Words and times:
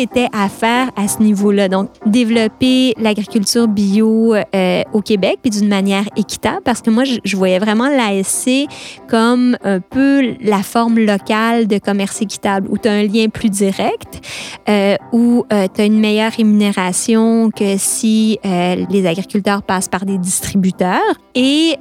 était 0.00 0.28
à 0.32 0.48
faire 0.48 0.90
à 0.96 1.08
ce 1.08 1.22
niveau-là? 1.22 1.68
Donc, 1.68 1.90
développer 2.06 2.94
l'agriculture 2.98 3.68
bio 3.68 4.34
euh, 4.34 4.82
au 4.92 5.00
Québec, 5.00 5.38
puis 5.42 5.50
d'une 5.50 5.68
manière 5.68 6.04
équitable, 6.16 6.60
parce 6.64 6.80
que 6.80 6.90
moi, 6.90 7.04
je, 7.04 7.36
voyais 7.36 7.58
vraiment 7.58 7.88
l'ASC 7.88 8.66
comme 9.08 9.56
un 9.64 9.80
peu 9.80 10.34
la 10.40 10.62
forme 10.62 10.98
locale 10.98 11.66
de 11.66 11.78
commerce 11.78 12.20
équitable, 12.22 12.68
où 12.70 12.78
tu 12.78 12.88
as 12.88 12.92
un 12.92 13.02
lien 13.02 13.28
plus 13.28 13.48
direct, 13.48 14.20
euh, 14.68 14.96
où 15.12 15.44
euh, 15.52 15.66
tu 15.72 15.80
as 15.80 15.84
une 15.84 15.98
meilleure 15.98 16.32
rémunération 16.32 17.50
que 17.50 17.76
si 17.76 18.38
euh, 18.44 18.84
les 18.90 19.06
agriculteurs 19.06 19.62
passent 19.62 19.88
par 19.88 20.04
des 20.04 20.18
distributeurs, 20.18 21.00
et 21.34 21.76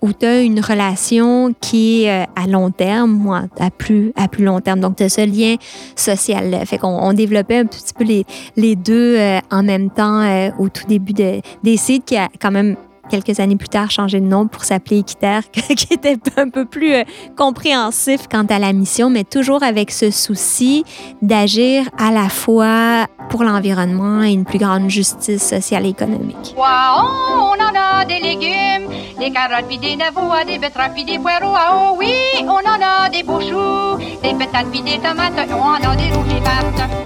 où 0.00 0.12
tu 0.12 0.26
as 0.26 0.42
une 0.42 0.60
relation 0.60 1.52
qui 1.60 2.04
est 2.04 2.08
à 2.10 2.46
long 2.48 2.70
terme, 2.70 3.10
moi, 3.10 3.42
à 3.58 3.70
plus, 3.70 4.12
à 4.16 4.28
plus 4.28 4.44
long 4.44 4.60
terme. 4.60 4.80
Donc, 4.80 4.96
tu 4.96 5.02
as 5.02 5.08
ce 5.08 5.26
lien 5.26 5.56
social. 5.96 6.64
Fait 6.66 6.78
qu'on 6.78 6.88
on 6.88 7.12
développait 7.12 7.61
un 7.62 7.66
petit 7.66 7.94
peu 7.94 8.04
les, 8.04 8.24
les 8.56 8.76
deux 8.76 9.18
en 9.50 9.62
même 9.62 9.90
temps 9.90 10.22
au 10.58 10.68
tout 10.68 10.86
début 10.86 11.12
de, 11.12 11.40
des 11.62 11.76
sites 11.76 12.04
qui 12.04 12.16
a 12.16 12.28
quand 12.40 12.50
même 12.50 12.76
quelques 13.12 13.40
années 13.40 13.56
plus 13.56 13.68
tard, 13.68 13.90
changé 13.90 14.20
de 14.20 14.26
nom 14.26 14.46
pour 14.46 14.64
s'appeler 14.64 14.98
Équiterre, 14.98 15.42
qui 15.50 15.92
était 15.92 16.18
un 16.36 16.48
peu 16.48 16.64
plus 16.64 16.94
euh, 16.94 17.04
compréhensif 17.36 18.26
quant 18.30 18.46
à 18.48 18.58
la 18.58 18.72
mission, 18.72 19.10
mais 19.10 19.24
toujours 19.24 19.62
avec 19.62 19.90
ce 19.90 20.10
souci 20.10 20.84
d'agir 21.20 21.88
à 21.98 22.10
la 22.10 22.28
fois 22.28 23.06
pour 23.28 23.44
l'environnement 23.44 24.22
et 24.22 24.32
une 24.32 24.44
plus 24.44 24.58
grande 24.58 24.88
justice 24.88 25.42
sociale 25.42 25.86
et 25.86 25.90
économique. 25.90 26.54
on 26.56 26.62
en 26.62 27.74
a 27.76 28.04
des 28.04 28.20
légumes, 28.20 28.91
des 29.22 29.30
carottes 29.30 29.66
puis 29.68 29.78
des 29.78 29.94
navots, 29.94 30.32
des 30.44 30.58
betteraves 30.58 30.92
puis 30.94 31.04
des 31.04 31.18
poireaux. 31.18 31.54
Ah, 31.56 31.70
oh 31.74 31.96
oui, 31.96 32.12
on 32.42 32.48
en 32.48 32.80
a 32.82 33.08
des 33.08 33.22
beaux 33.22 33.40
choux, 33.40 34.02
des 34.20 34.34
patates 34.34 34.66
puis 34.72 34.82
des 34.82 34.98
tomates, 34.98 35.32
on 35.50 35.62
en 35.62 35.74
a 35.74 35.96
des 35.96 36.10
rouges 36.12 36.32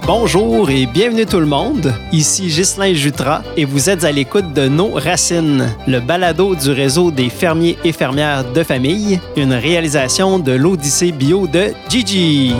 Bonjour 0.07 0.69
et 0.71 0.87
bienvenue 0.87 1.27
tout 1.27 1.39
le 1.39 1.45
monde. 1.45 1.93
Ici 2.11 2.47
Ghislain 2.47 2.93
Jutras 2.93 3.43
et 3.55 3.65
vous 3.65 3.89
êtes 3.89 4.03
à 4.03 4.11
l'écoute 4.11 4.51
de 4.53 4.67
Nos 4.67 4.93
Racines, 4.93 5.75
le 5.85 5.99
balado 5.99 6.55
du 6.55 6.71
réseau 6.71 7.11
des 7.11 7.29
fermiers 7.29 7.77
et 7.83 7.91
fermières 7.91 8.51
de 8.51 8.63
famille, 8.63 9.19
une 9.35 9.53
réalisation 9.53 10.39
de 10.39 10.53
l'Odyssée 10.53 11.11
bio 11.11 11.45
de 11.45 11.73
Gigi. 11.87 12.55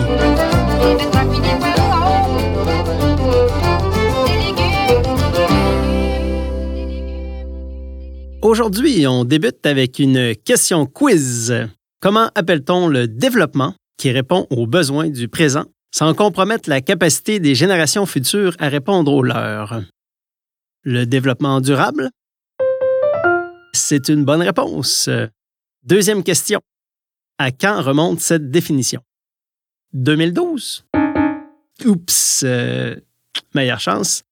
Aujourd'hui, 8.48 9.06
on 9.06 9.24
débute 9.26 9.66
avec 9.66 9.98
une 9.98 10.34
question 10.34 10.86
quiz. 10.86 11.68
Comment 12.00 12.30
appelle-t-on 12.34 12.88
le 12.88 13.06
développement 13.06 13.74
qui 13.98 14.10
répond 14.10 14.46
aux 14.48 14.66
besoins 14.66 15.10
du 15.10 15.28
présent 15.28 15.66
sans 15.94 16.14
compromettre 16.14 16.70
la 16.70 16.80
capacité 16.80 17.40
des 17.40 17.54
générations 17.54 18.06
futures 18.06 18.56
à 18.58 18.70
répondre 18.70 19.12
aux 19.12 19.22
leurs? 19.22 19.82
Le 20.82 21.04
développement 21.04 21.60
durable? 21.60 22.08
C'est 23.74 24.08
une 24.08 24.24
bonne 24.24 24.40
réponse. 24.40 25.10
Deuxième 25.82 26.22
question. 26.22 26.62
À 27.36 27.50
quand 27.50 27.82
remonte 27.82 28.20
cette 28.20 28.50
définition? 28.50 29.02
2012? 29.92 30.86
Oups, 31.84 32.44
euh, 32.44 32.96
meilleure 33.54 33.80
chance. 33.80 34.22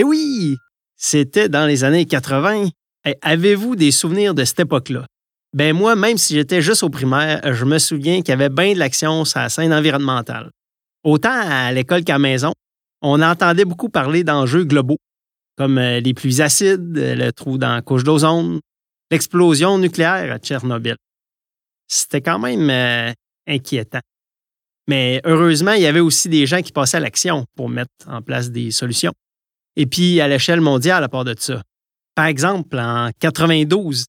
Eh 0.00 0.04
oui, 0.04 0.56
c'était 0.94 1.48
dans 1.48 1.66
les 1.66 1.82
années 1.82 2.06
80. 2.06 2.68
Eh, 3.04 3.16
avez-vous 3.20 3.74
des 3.74 3.90
souvenirs 3.90 4.32
de 4.32 4.44
cette 4.44 4.60
époque-là? 4.60 5.04
Ben 5.52 5.74
moi, 5.74 5.96
même 5.96 6.18
si 6.18 6.34
j'étais 6.34 6.62
juste 6.62 6.84
au 6.84 6.88
primaire, 6.88 7.52
je 7.52 7.64
me 7.64 7.78
souviens 7.78 8.18
qu'il 8.18 8.28
y 8.28 8.32
avait 8.32 8.48
bien 8.48 8.74
de 8.74 8.78
l'action 8.78 9.24
sur 9.24 9.40
la 9.40 9.48
scène 9.48 9.72
environnementale. 9.72 10.52
Autant 11.02 11.32
à 11.32 11.72
l'école 11.72 12.04
qu'à 12.04 12.12
la 12.12 12.18
maison, 12.20 12.52
on 13.02 13.20
entendait 13.20 13.64
beaucoup 13.64 13.88
parler 13.88 14.22
d'enjeux 14.22 14.62
globaux, 14.62 14.98
comme 15.56 15.78
euh, 15.78 15.98
les 15.98 16.14
pluies 16.14 16.42
acides, 16.42 16.92
le 16.94 17.32
trou 17.32 17.58
dans 17.58 17.74
la 17.74 17.82
couche 17.82 18.04
d'ozone, 18.04 18.60
l'explosion 19.10 19.78
nucléaire 19.78 20.32
à 20.32 20.38
Tchernobyl. 20.38 20.94
C'était 21.88 22.22
quand 22.22 22.38
même 22.38 22.70
euh, 22.70 23.12
inquiétant. 23.48 24.02
Mais 24.86 25.20
heureusement, 25.24 25.72
il 25.72 25.82
y 25.82 25.86
avait 25.86 25.98
aussi 25.98 26.28
des 26.28 26.46
gens 26.46 26.62
qui 26.62 26.70
passaient 26.70 26.98
à 26.98 27.00
l'action 27.00 27.46
pour 27.56 27.68
mettre 27.68 27.90
en 28.06 28.22
place 28.22 28.52
des 28.52 28.70
solutions. 28.70 29.12
Et 29.78 29.86
puis 29.86 30.20
à 30.20 30.26
l'échelle 30.26 30.60
mondiale 30.60 31.04
à 31.04 31.08
part 31.08 31.24
de 31.24 31.34
ça. 31.38 31.62
Par 32.16 32.26
exemple, 32.26 32.76
en 32.78 33.10
92, 33.20 34.06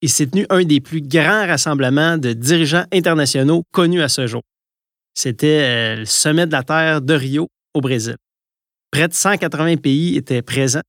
il 0.00 0.08
s'est 0.08 0.26
tenu 0.26 0.46
un 0.48 0.64
des 0.64 0.80
plus 0.80 1.02
grands 1.02 1.46
rassemblements 1.46 2.16
de 2.16 2.32
dirigeants 2.32 2.86
internationaux 2.90 3.62
connus 3.70 4.00
à 4.00 4.08
ce 4.08 4.26
jour. 4.26 4.40
C'était 5.12 5.60
euh, 5.60 5.96
le 5.96 6.04
sommet 6.06 6.46
de 6.46 6.52
la 6.52 6.62
Terre 6.62 7.02
de 7.02 7.12
Rio 7.12 7.48
au 7.74 7.82
Brésil. 7.82 8.16
Près 8.90 9.08
de 9.08 9.12
180 9.12 9.76
pays 9.76 10.16
étaient 10.16 10.40
présents 10.40 10.80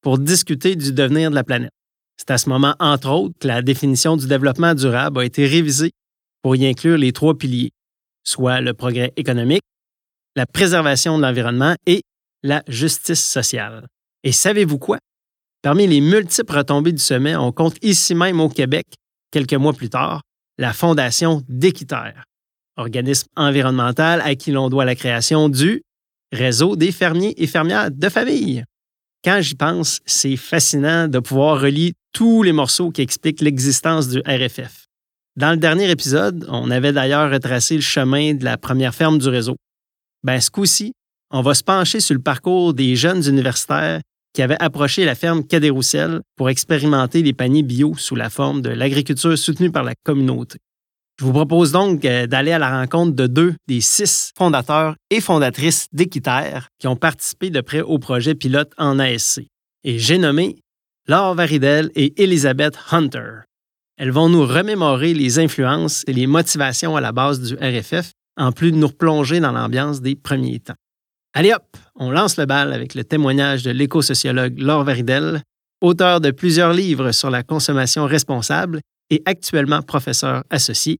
pour 0.00 0.18
discuter 0.18 0.76
du 0.76 0.94
devenir 0.94 1.28
de 1.28 1.34
la 1.34 1.44
planète. 1.44 1.70
C'est 2.16 2.30
à 2.30 2.38
ce 2.38 2.48
moment, 2.48 2.74
entre 2.80 3.10
autres, 3.10 3.34
que 3.38 3.48
la 3.48 3.60
définition 3.60 4.16
du 4.16 4.26
développement 4.26 4.74
durable 4.74 5.20
a 5.20 5.24
été 5.26 5.46
révisée 5.46 5.90
pour 6.40 6.56
y 6.56 6.66
inclure 6.66 6.96
les 6.96 7.12
trois 7.12 7.36
piliers, 7.36 7.70
soit 8.22 8.62
le 8.62 8.72
progrès 8.72 9.12
économique, 9.16 9.62
la 10.36 10.46
préservation 10.46 11.18
de 11.18 11.22
l'environnement 11.22 11.74
et 11.86 12.02
la 12.44 12.62
justice 12.68 13.24
sociale. 13.24 13.88
Et 14.22 14.30
savez-vous 14.30 14.78
quoi? 14.78 14.98
Parmi 15.62 15.86
les 15.86 16.02
multiples 16.02 16.56
retombées 16.56 16.92
du 16.92 17.02
sommet, 17.02 17.34
on 17.34 17.50
compte 17.50 17.76
ici 17.82 18.14
même 18.14 18.38
au 18.38 18.50
Québec, 18.50 18.86
quelques 19.32 19.54
mois 19.54 19.72
plus 19.72 19.88
tard, 19.88 20.20
la 20.58 20.74
Fondation 20.74 21.42
d'Équiterre, 21.48 22.22
organisme 22.76 23.28
environnemental 23.34 24.20
à 24.20 24.34
qui 24.34 24.52
l'on 24.52 24.68
doit 24.68 24.84
la 24.84 24.94
création 24.94 25.48
du 25.48 25.82
réseau 26.32 26.76
des 26.76 26.92
fermiers 26.92 27.34
et 27.38 27.46
fermières 27.46 27.90
de 27.90 28.08
famille. 28.10 28.62
Quand 29.24 29.40
j'y 29.40 29.54
pense, 29.54 30.00
c'est 30.04 30.36
fascinant 30.36 31.08
de 31.08 31.18
pouvoir 31.18 31.60
relier 31.60 31.94
tous 32.12 32.42
les 32.42 32.52
morceaux 32.52 32.90
qui 32.90 33.00
expliquent 33.00 33.40
l'existence 33.40 34.08
du 34.08 34.18
RFF. 34.26 34.84
Dans 35.36 35.50
le 35.50 35.56
dernier 35.56 35.90
épisode, 35.90 36.44
on 36.50 36.70
avait 36.70 36.92
d'ailleurs 36.92 37.30
retracé 37.30 37.74
le 37.74 37.80
chemin 37.80 38.34
de 38.34 38.44
la 38.44 38.58
première 38.58 38.94
ferme 38.94 39.18
du 39.18 39.28
réseau. 39.28 39.56
Ben, 40.22 40.40
ce 40.40 40.50
coup-ci, 40.50 40.92
on 41.36 41.42
va 41.42 41.54
se 41.54 41.64
pencher 41.64 41.98
sur 41.98 42.14
le 42.14 42.22
parcours 42.22 42.74
des 42.74 42.94
jeunes 42.94 43.26
universitaires 43.28 44.00
qui 44.32 44.40
avaient 44.40 44.60
approché 44.60 45.04
la 45.04 45.16
ferme 45.16 45.44
Cadet 45.44 45.72
pour 46.36 46.48
expérimenter 46.48 47.22
les 47.22 47.32
paniers 47.32 47.64
bio 47.64 47.94
sous 47.96 48.14
la 48.14 48.30
forme 48.30 48.62
de 48.62 48.70
l'agriculture 48.70 49.36
soutenue 49.36 49.72
par 49.72 49.82
la 49.82 49.94
communauté. 50.04 50.58
Je 51.18 51.24
vous 51.24 51.32
propose 51.32 51.72
donc 51.72 52.04
euh, 52.04 52.28
d'aller 52.28 52.52
à 52.52 52.60
la 52.60 52.78
rencontre 52.78 53.16
de 53.16 53.26
deux 53.26 53.54
des 53.66 53.80
six 53.80 54.30
fondateurs 54.38 54.94
et 55.10 55.20
fondatrices 55.20 55.88
d'Équiterre 55.92 56.68
qui 56.78 56.86
ont 56.86 56.96
participé 56.96 57.50
de 57.50 57.60
près 57.60 57.80
au 57.80 57.98
projet 57.98 58.36
pilote 58.36 58.72
en 58.78 59.00
ASC. 59.00 59.42
Et 59.82 59.98
j'ai 59.98 60.18
nommé 60.18 60.60
Laure 61.08 61.34
Varidel 61.34 61.90
et 61.96 62.22
Elizabeth 62.22 62.78
Hunter. 62.92 63.42
Elles 63.96 64.12
vont 64.12 64.28
nous 64.28 64.46
remémorer 64.46 65.14
les 65.14 65.40
influences 65.40 66.04
et 66.06 66.12
les 66.12 66.28
motivations 66.28 66.96
à 66.96 67.00
la 67.00 67.10
base 67.10 67.40
du 67.40 67.54
RFF, 67.54 68.12
en 68.36 68.52
plus 68.52 68.70
de 68.70 68.76
nous 68.76 68.88
replonger 68.88 69.40
dans 69.40 69.52
l'ambiance 69.52 70.00
des 70.00 70.14
premiers 70.14 70.60
temps. 70.60 70.74
Allez 71.36 71.52
hop, 71.52 71.76
on 71.96 72.12
lance 72.12 72.36
le 72.36 72.46
bal 72.46 72.72
avec 72.72 72.94
le 72.94 73.02
témoignage 73.02 73.64
de 73.64 73.72
l'éco-sociologue 73.72 74.56
Laure 74.56 74.84
Varidel, 74.84 75.42
auteur 75.80 76.20
de 76.20 76.30
plusieurs 76.30 76.72
livres 76.72 77.10
sur 77.10 77.28
la 77.28 77.42
consommation 77.42 78.04
responsable 78.06 78.80
et 79.10 79.20
actuellement 79.26 79.82
professeur 79.82 80.44
associé 80.48 80.98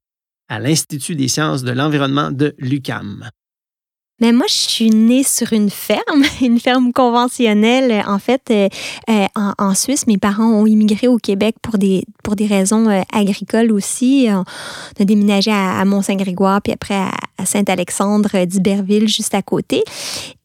à 0.49 0.59
l'Institut 0.59 1.15
des 1.15 1.29
sciences 1.29 1.63
de 1.63 1.71
l'environnement 1.71 2.33
de 2.33 2.53
l'UCAM. 2.59 3.31
Mais 4.21 4.31
moi, 4.31 4.47
je 4.49 4.55
suis 4.55 4.91
née 4.91 5.25
sur 5.25 5.53
une 5.53 5.71
ferme, 5.71 6.23
une 6.41 6.61
ferme 6.61 6.93
conventionnelle. 6.93 8.05
En 8.07 8.19
fait, 8.19 8.43
euh, 8.51 8.69
euh, 9.11 9.27
en, 9.59 9.75
Suisse, 9.75 10.07
mes 10.07 10.19
parents 10.19 10.53
ont 10.53 10.67
immigré 10.67 11.09
au 11.09 11.19
Québec 11.19 11.57
pour 11.61 11.79
des, 11.79 12.05
pour 12.23 12.37
des 12.37 12.47
raisons 12.47 12.89
euh, 12.89 13.03
agricoles 13.13 13.73
aussi. 13.73 14.29
On 14.31 14.45
a 15.03 15.05
déménagé 15.05 15.51
à, 15.51 15.85
Mont-Saint-Grégoire, 15.85 16.63
puis 16.63 16.73
après 16.73 16.95
à, 16.95 17.11
à 17.39 17.47
Saint-Alexandre 17.47 18.45
d'Iberville, 18.45 19.09
juste 19.09 19.35
à 19.35 19.43
côté. 19.43 19.83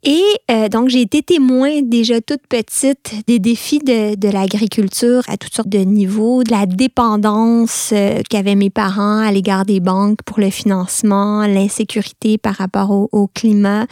Et 0.03 0.21
euh, 0.49 0.69
donc, 0.69 0.89
j'ai 0.89 1.01
été 1.01 1.21
témoin 1.21 1.81
déjà 1.81 2.21
toute 2.21 2.47
petite 2.47 3.13
des 3.27 3.39
défis 3.39 3.79
de, 3.79 4.15
de 4.15 4.29
l'agriculture 4.29 5.23
à 5.27 5.37
toutes 5.37 5.53
sortes 5.53 5.69
de 5.69 5.79
niveaux, 5.79 6.43
de 6.43 6.51
la 6.51 6.65
dépendance 6.65 7.91
euh, 7.91 8.21
qu'avaient 8.29 8.55
mes 8.55 8.69
parents 8.69 9.19
à 9.19 9.31
l'égard 9.31 9.65
des 9.65 9.79
banques 9.79 10.23
pour 10.25 10.39
le 10.39 10.49
financement, 10.49 11.45
l'insécurité 11.45 12.37
par 12.37 12.55
rapport 12.55 12.91
au, 12.91 13.09
au 13.11 13.27
climat. 13.27 13.85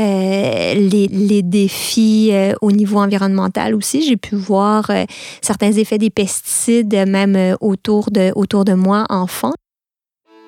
Euh, 0.00 0.72
les, 0.74 1.06
les, 1.06 1.42
défis 1.42 2.30
euh, 2.32 2.54
au 2.62 2.72
niveau 2.72 2.98
environnemental 2.98 3.74
aussi. 3.74 4.02
J'ai 4.02 4.16
pu 4.16 4.36
voir 4.36 4.88
euh, 4.88 5.04
certains 5.42 5.72
effets 5.72 5.98
des 5.98 6.08
pesticides 6.08 6.94
même 7.06 7.56
autour, 7.60 8.10
de, 8.10 8.32
autour 8.34 8.64
de 8.64 8.72
moi, 8.72 9.04
enfant. 9.10 9.52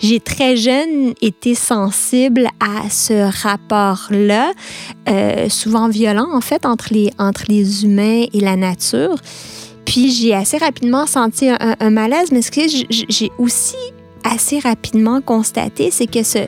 J'ai 0.00 0.20
très 0.20 0.56
jeune 0.56 1.14
été 1.22 1.54
sensible 1.54 2.48
à 2.60 2.90
ce 2.90 3.30
rapport-là, 3.42 4.52
euh, 5.08 5.48
souvent 5.48 5.88
violent 5.88 6.28
en 6.32 6.40
fait, 6.40 6.66
entre 6.66 6.88
les, 6.92 7.10
entre 7.18 7.44
les 7.48 7.84
humains 7.84 8.24
et 8.32 8.40
la 8.40 8.56
nature. 8.56 9.16
Puis 9.84 10.10
j'ai 10.10 10.34
assez 10.34 10.58
rapidement 10.58 11.06
senti 11.06 11.48
un, 11.48 11.90
malaise, 11.90 12.32
mais 12.32 12.42
ce 12.42 12.50
que 12.50 12.62
j'ai 13.08 13.30
aussi 13.38 13.76
assez 14.24 14.58
rapidement 14.58 15.20
constaté, 15.20 15.90
c'est 15.90 16.06
que 16.06 16.22
ce, 16.22 16.38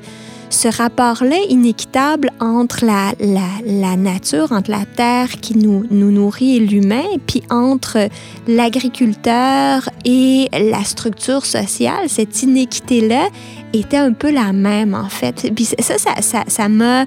ce 0.50 0.68
rapport-là 0.68 1.36
inéquitable 1.48 2.30
entre 2.40 2.84
la, 2.84 3.12
la, 3.20 3.48
la, 3.64 3.96
nature, 3.96 4.52
entre 4.52 4.70
la 4.70 4.84
terre 4.84 5.28
qui 5.40 5.56
nous, 5.56 5.84
nous 5.90 6.10
nourrit 6.10 6.56
et 6.56 6.60
l'humain, 6.60 7.04
puis 7.26 7.42
entre 7.50 8.08
l'agriculteur 8.46 9.88
et 10.04 10.48
la 10.52 10.84
structure 10.84 11.44
sociale, 11.44 12.08
cette 12.08 12.42
inéquité-là 12.42 13.28
était 13.72 13.96
un 13.96 14.12
peu 14.12 14.30
la 14.30 14.52
même, 14.52 14.94
en 14.94 15.08
fait. 15.08 15.50
Puis 15.54 15.64
ça, 15.64 15.96
ça 15.98 16.10
m'a... 16.10 16.22
Ça, 16.22 16.44
ça 16.48 17.06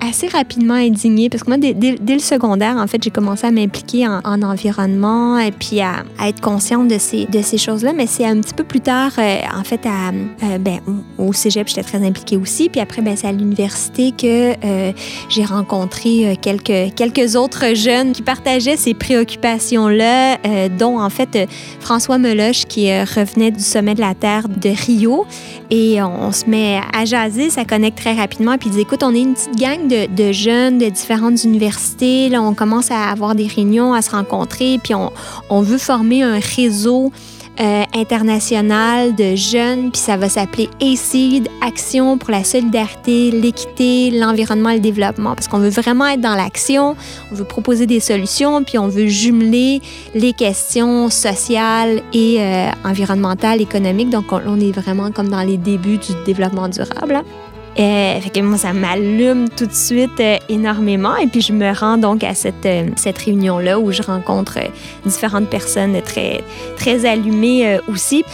assez 0.00 0.28
rapidement 0.28 0.74
indignée 0.74 1.28
parce 1.28 1.42
que 1.42 1.48
moi, 1.48 1.58
dès, 1.58 1.74
dès, 1.74 2.14
le 2.14 2.20
secondaire, 2.20 2.76
en 2.76 2.86
fait, 2.86 3.02
j'ai 3.02 3.10
commencé 3.10 3.46
à 3.46 3.50
m'impliquer 3.50 4.06
en, 4.06 4.20
en, 4.24 4.42
environnement 4.42 5.38
et 5.38 5.52
puis 5.52 5.80
à, 5.80 6.04
à, 6.18 6.28
être 6.28 6.40
consciente 6.40 6.88
de 6.88 6.98
ces, 6.98 7.26
de 7.26 7.42
ces 7.42 7.58
choses-là. 7.58 7.92
Mais 7.92 8.06
c'est 8.06 8.26
un 8.26 8.40
petit 8.40 8.54
peu 8.54 8.64
plus 8.64 8.80
tard, 8.80 9.12
euh, 9.18 9.36
en 9.56 9.64
fait, 9.64 9.86
à, 9.86 10.10
euh, 10.10 10.58
ben, 10.58 10.80
au 11.18 11.32
cégep, 11.32 11.68
j'étais 11.68 11.82
très 11.82 12.04
impliquée 12.04 12.36
aussi. 12.36 12.68
Puis 12.68 12.80
après, 12.80 13.02
ben, 13.02 13.16
c'est 13.16 13.26
à 13.26 13.32
l'université 13.32 14.12
que 14.12 14.52
euh, 14.64 14.92
j'ai 15.28 15.44
rencontré 15.44 16.38
quelques, 16.40 16.94
quelques 16.94 17.36
autres 17.36 17.74
jeunes 17.74 18.12
qui 18.12 18.22
partageaient 18.22 18.76
ces 18.76 18.94
préoccupations-là, 18.94 20.38
dont, 20.78 21.00
en 21.00 21.10
fait, 21.10 21.48
François 21.80 22.18
Meloche, 22.18 22.64
qui 22.66 22.90
revenait 22.92 23.50
du 23.50 23.62
sommet 23.62 23.94
de 23.94 24.00
la 24.00 24.14
Terre 24.14 24.48
de 24.48 24.70
Rio. 24.70 25.26
Et 25.70 26.02
on, 26.02 26.32
se 26.32 26.44
met 26.46 26.80
à 26.92 27.04
jaser, 27.06 27.48
ça 27.48 27.64
connecte 27.64 27.98
très 27.98 28.14
rapidement. 28.14 28.58
Puis 28.58 28.68
il 28.68 28.72
dit, 28.76 28.80
écoute, 28.82 29.02
on 29.02 29.14
est 29.14 29.22
une 29.22 29.32
petite 29.32 29.56
gang 29.56 29.88
de, 29.92 30.32
jeunes 30.32 30.78
de 30.78 30.88
différentes 30.88 31.44
universités. 31.44 32.28
Là, 32.28 32.42
on 32.42 32.54
commence 32.54 32.90
à 32.90 33.10
avoir 33.10 33.34
des 33.34 33.46
réunions, 33.46 33.92
à 33.92 34.02
se 34.02 34.10
rencontrer, 34.10 34.78
puis 34.82 34.94
on, 34.94 35.12
on 35.50 35.60
veut 35.62 35.78
former 35.78 36.22
un 36.22 36.38
réseau 36.38 37.12
euh, 37.60 37.82
international 37.94 39.14
de 39.14 39.36
jeunes, 39.36 39.90
puis 39.90 40.00
ça 40.00 40.16
va 40.16 40.30
s'appeler 40.30 40.70
ACID, 40.80 41.48
Action 41.60 42.16
pour 42.16 42.30
la 42.30 42.44
solidarité, 42.44 43.30
l'équité, 43.30 44.10
l'environnement 44.10 44.70
et 44.70 44.76
le 44.76 44.80
développement, 44.80 45.34
parce 45.34 45.48
qu'on 45.48 45.58
veut 45.58 45.68
vraiment 45.68 46.06
être 46.06 46.22
dans 46.22 46.34
l'action, 46.34 46.96
on 47.30 47.34
veut 47.34 47.44
proposer 47.44 47.84
des 47.86 48.00
solutions, 48.00 48.64
puis 48.64 48.78
on 48.78 48.88
veut 48.88 49.06
jumeler 49.06 49.82
les 50.14 50.32
questions 50.32 51.10
sociales 51.10 52.02
et 52.14 52.40
euh, 52.40 52.70
environnementales, 52.84 53.60
économiques. 53.60 54.08
Donc, 54.08 54.32
on, 54.32 54.40
on, 54.46 54.58
est 54.58 54.72
vraiment 54.72 55.12
comme 55.12 55.28
dans 55.28 55.42
les 55.42 55.58
débuts 55.58 55.98
du 55.98 56.14
développement 56.24 56.68
durable. 56.68 57.16
Hein. 57.16 57.41
Euh, 57.78 58.20
fait 58.20 58.30
que 58.30 58.40
moi, 58.40 58.58
ça 58.58 58.72
m'allume 58.72 59.48
tout 59.48 59.66
de 59.66 59.72
suite 59.72 60.20
euh, 60.20 60.36
énormément. 60.48 61.16
Et 61.16 61.26
puis, 61.26 61.40
je 61.40 61.52
me 61.52 61.72
rends 61.72 61.96
donc 61.96 62.22
à 62.22 62.34
cette, 62.34 62.66
euh, 62.66 62.86
cette 62.96 63.16
réunion-là 63.18 63.78
où 63.78 63.92
je 63.92 64.02
rencontre 64.02 64.58
euh, 64.58 64.68
différentes 65.06 65.48
personnes 65.48 66.00
très, 66.02 66.44
très 66.76 67.06
allumées 67.06 67.66
euh, 67.66 67.78
aussi. 67.88 68.24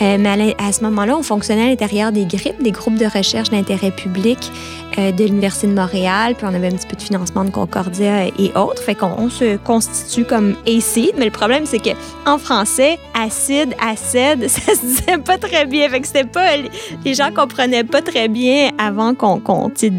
mais 0.00 0.54
à, 0.58 0.66
à 0.66 0.72
ce 0.72 0.82
moment-là, 0.84 1.16
on 1.16 1.22
fonctionnait 1.22 1.66
à 1.66 1.68
l'intérieur 1.68 2.10
des 2.10 2.24
GRIP, 2.24 2.62
des 2.62 2.72
groupes 2.72 2.96
de 2.96 3.06
recherche 3.06 3.50
d'intérêt 3.50 3.92
public 3.92 4.38
euh, 4.48 4.79
de 4.96 5.24
l'Université 5.24 5.66
de 5.66 5.74
Montréal. 5.74 6.34
Puis, 6.36 6.46
on 6.48 6.54
avait 6.54 6.68
un 6.68 6.76
petit 6.76 6.86
peu 6.86 6.96
de 6.96 7.02
financement 7.02 7.44
de 7.44 7.50
Concordia 7.50 8.26
et 8.26 8.52
autres. 8.56 8.82
Fait 8.82 8.94
qu'on 8.94 9.28
se 9.30 9.56
constitue 9.58 10.24
comme 10.24 10.56
ACID. 10.66 11.12
Mais 11.18 11.26
le 11.26 11.30
problème, 11.30 11.66
c'est 11.66 11.78
que 11.78 11.90
en 12.26 12.38
français, 12.38 12.98
acide, 13.14 13.74
acide, 13.80 14.48
ça 14.48 14.74
se 14.74 14.80
disait 14.80 15.18
pas 15.18 15.38
très 15.38 15.66
bien. 15.66 15.88
Fait 15.88 16.00
que 16.00 16.06
c'était 16.06 16.24
pas... 16.24 16.56
Les 17.04 17.14
gens 17.14 17.30
comprenaient 17.32 17.84
pas 17.84 18.02
très 18.02 18.28
bien 18.28 18.70
avant 18.78 19.14
qu'on 19.14 19.70
qu 19.70 19.90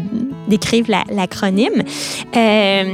décrive 0.48 0.88
l'acronyme. 1.10 1.82
La, 2.34 2.40
euh, 2.40 2.84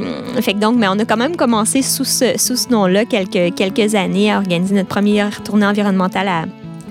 fait 0.41 0.55
que 0.55 0.59
donc, 0.59 0.77
mais 0.77 0.87
on 0.89 0.99
a 0.99 1.05
quand 1.05 1.17
même 1.17 1.37
commencé 1.37 1.83
sous 1.83 2.05
ce, 2.05 2.39
sous 2.39 2.57
ce 2.57 2.69
nom-là 2.71 3.05
quelques, 3.05 3.55
quelques 3.55 3.95
années 3.95 4.33
à 4.33 4.39
organiser 4.39 4.75
notre 4.75 4.89
première 4.89 5.43
tournée 5.43 5.67
environnementale 5.67 6.29
à, 6.29 6.45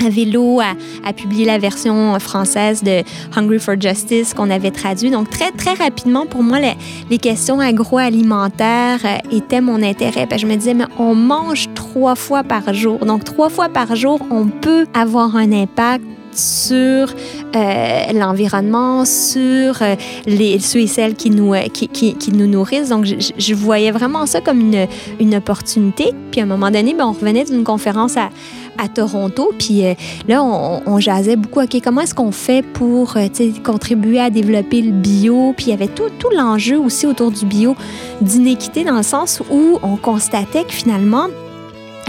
à 0.06 0.10
vélo 0.10 0.60
à, 0.60 0.74
à, 1.08 1.14
publier 1.14 1.46
la 1.46 1.58
version 1.58 2.20
française 2.20 2.84
de 2.84 3.04
Hungry 3.36 3.60
for 3.60 3.76
Justice 3.80 4.34
qu'on 4.34 4.50
avait 4.50 4.72
traduit. 4.72 5.10
Donc, 5.10 5.30
très, 5.30 5.52
très 5.52 5.74
rapidement, 5.74 6.26
pour 6.26 6.44
moi, 6.44 6.60
les, 6.60 6.74
les 7.10 7.18
questions 7.18 7.60
agroalimentaires 7.60 9.00
euh, 9.06 9.36
étaient 9.36 9.62
mon 9.62 9.82
intérêt. 9.84 10.26
Puis 10.28 10.40
je 10.40 10.48
me 10.48 10.56
disais, 10.56 10.74
mais 10.74 10.86
on 10.98 11.16
mange 11.16 11.68
trois 11.76 12.16
fois 12.16 12.44
par 12.44 12.74
jour. 12.74 13.00
Donc, 13.00 13.24
trois 13.24 13.50
fois 13.50 13.70
par 13.70 13.96
jour, 13.96 14.20
on 14.32 14.48
peut 14.48 14.86
avoir 14.94 15.36
un 15.36 15.52
impact 15.52 16.04
sur 16.34 17.08
euh, 17.56 18.14
l'environnement, 18.14 19.06
sur 19.06 19.82
euh, 19.82 19.96
les, 20.28 20.60
ceux 20.60 20.82
et 20.82 20.88
celles 20.88 21.16
qui 21.16 21.32
nous, 21.32 21.54
qui, 21.74 21.88
qui, 21.88 22.14
qui 22.14 22.32
nous 22.32 22.46
nourrissent. 22.46 22.90
Donc, 22.90 23.06
je, 23.06 23.16
je, 23.38 23.54
voyais 23.56 23.92
vraiment 23.92 24.26
ça 24.28 24.40
comme 24.40 24.60
une, 24.60 24.88
une 25.20 25.36
opportunité. 25.36 26.12
Puis, 26.32 26.42
à 26.42 26.44
un 26.44 26.48
moment 26.48 26.70
donné, 26.70 26.94
ben, 26.94 27.06
on 27.06 27.14
revenait 27.14 27.46
d'une 27.46 27.64
conférence 27.64 28.18
à, 28.18 28.30
à 28.78 28.88
Toronto. 28.88 29.52
Puis 29.58 29.86
euh, 29.86 29.94
là, 30.28 30.44
on, 30.44 31.00
jasait 31.00 31.36
beaucoup, 31.36 31.62
OK, 31.62 31.78
comment 31.84 32.02
est-ce 32.02 32.16
qu'on 32.16 32.32
fait 32.32 32.64
pour 32.64 33.18
euh, 33.18 33.28
contribuer 33.64 34.20
à 34.20 34.30
développer 34.30 34.82
le 34.82 34.92
bio? 34.92 35.54
Puis 35.56 35.68
il 35.68 35.70
y 35.70 35.74
avait 35.74 35.88
tout, 35.88 36.10
l'enjeu 36.36 36.78
aussi 36.80 37.06
autour 37.06 37.32
du 37.32 37.46
bio 37.46 37.76
d'inéquité 38.22 38.84
dans 38.84 38.98
le 38.98 39.04
sens 39.04 39.42
où 39.50 39.80
on 39.82 39.96
constatait 39.96 40.64
que 40.64 40.74
finalement, 40.74 41.28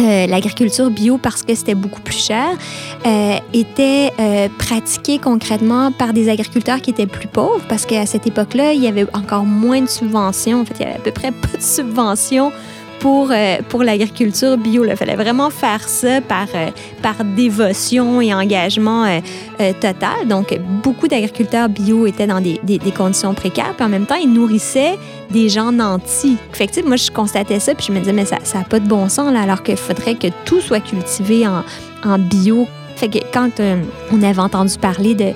euh, 0.00 0.26
l'agriculture 0.26 0.90
bio 0.90 1.18
parce 1.18 1.42
que 1.42 1.54
c'était 1.54 1.74
beaucoup 1.74 2.00
plus 2.00 2.18
cher, 2.18 2.48
était 3.52 4.12
pratiquée 4.58 5.18
concrètement 5.18 5.90
par 5.92 6.12
des 6.12 6.28
agriculteurs 6.28 6.80
qui 6.80 6.90
étaient 6.90 7.06
plus 7.06 7.28
pauvres 7.28 7.64
parce 7.68 7.86
qu'à 7.86 8.06
cette 8.06 8.26
époque-là, 8.26 8.72
il 8.72 8.82
y 8.82 8.86
avait 8.86 9.06
encore 9.14 9.44
moins 9.44 9.80
de 9.80 9.88
subventions. 9.88 10.60
En 10.60 10.64
fait, 10.64 10.74
il 10.80 10.82
y 10.82 10.84
avait 10.84 10.96
à 10.96 11.00
peu 11.00 11.12
près 11.12 11.30
pas 11.30 11.56
de 11.56 11.62
subventions 11.62 12.52
pour, 13.00 13.30
euh, 13.30 13.56
pour 13.68 13.82
l'agriculture 13.82 14.56
bio. 14.56 14.84
Il 14.84 14.96
fallait 14.96 15.16
vraiment 15.16 15.50
faire 15.50 15.88
ça 15.88 16.20
par, 16.20 16.46
euh, 16.54 16.68
par 17.02 17.24
dévotion 17.24 18.20
et 18.20 18.34
engagement 18.34 19.04
euh, 19.04 19.20
euh 19.60 19.72
total. 19.72 20.26
Donc, 20.26 20.58
beaucoup 20.82 21.08
d'agriculteurs 21.08 21.68
bio 21.68 22.06
étaient 22.06 22.26
dans 22.26 22.40
des, 22.40 22.60
des, 22.62 22.78
des, 22.78 22.92
conditions 22.92 23.34
précaires, 23.34 23.74
puis 23.76 23.84
en 23.84 23.88
même 23.88 24.06
temps, 24.06 24.16
ils 24.16 24.32
nourrissaient 24.32 24.98
des 25.30 25.48
gens 25.48 25.72
nantis. 25.72 26.36
Fait 26.52 26.68
moi, 26.84 26.96
je 26.96 27.10
constatais 27.10 27.60
ça, 27.60 27.74
puis 27.74 27.86
je 27.88 27.92
me 27.92 27.98
disais, 27.98 28.12
mais 28.12 28.24
ça 28.24 28.38
n'a 28.54 28.64
pas 28.64 28.80
de 28.80 28.88
bon 28.88 29.08
sens, 29.08 29.32
là, 29.32 29.42
alors 29.42 29.62
qu'il 29.62 29.76
faudrait 29.76 30.14
que 30.14 30.28
tout 30.44 30.60
soit 30.60 30.80
cultivé 30.80 31.46
en, 31.46 31.62
en 32.04 32.18
bio 32.18 32.66
fait 32.98 33.08
que 33.08 33.18
quand 33.32 33.60
euh, 33.60 33.80
on 34.12 34.22
avait 34.22 34.40
entendu 34.40 34.76
parler 34.76 35.14
de, 35.14 35.32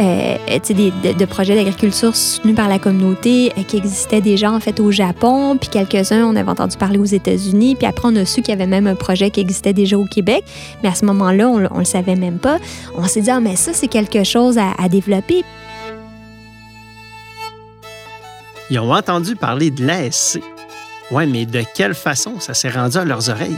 euh, 0.00 0.36
des, 0.68 1.14
de, 1.14 1.24
projets 1.24 1.54
d'agriculture 1.54 2.14
soutenus 2.14 2.54
par 2.54 2.68
la 2.68 2.78
communauté 2.78 3.52
euh, 3.56 3.62
qui 3.62 3.78
existaient 3.78 4.20
déjà 4.20 4.52
en 4.52 4.60
fait 4.60 4.78
au 4.80 4.90
Japon, 4.90 5.56
puis 5.56 5.70
quelques-uns, 5.70 6.24
on 6.24 6.36
avait 6.36 6.50
entendu 6.50 6.76
parler 6.76 6.98
aux 6.98 7.04
États-Unis, 7.04 7.74
puis 7.74 7.86
après 7.86 8.08
on 8.08 8.16
a 8.16 8.26
su 8.26 8.42
qu'il 8.42 8.50
y 8.50 8.52
avait 8.52 8.66
même 8.66 8.86
un 8.86 8.94
projet 8.94 9.30
qui 9.30 9.40
existait 9.40 9.72
déjà 9.72 9.98
au 9.98 10.04
Québec, 10.04 10.44
mais 10.82 10.90
à 10.90 10.94
ce 10.94 11.06
moment-là, 11.06 11.48
on, 11.48 11.66
on 11.70 11.78
le 11.78 11.84
savait 11.84 12.16
même 12.16 12.38
pas. 12.38 12.58
On 12.94 13.04
s'est 13.06 13.22
dit, 13.22 13.30
ah, 13.30 13.40
mais 13.40 13.56
ça, 13.56 13.72
c'est 13.72 13.88
quelque 13.88 14.22
chose 14.22 14.58
à, 14.58 14.72
à 14.78 14.88
développer. 14.88 15.42
Ils 18.68 18.78
ont 18.78 18.92
entendu 18.92 19.36
parler 19.36 19.70
de 19.70 19.86
l'ASC. 19.86 20.40
Ouais, 21.10 21.24
mais 21.26 21.46
de 21.46 21.62
quelle 21.74 21.94
façon 21.94 22.40
ça 22.40 22.52
s'est 22.52 22.68
rendu 22.68 22.98
à 22.98 23.04
leurs 23.04 23.30
oreilles? 23.30 23.56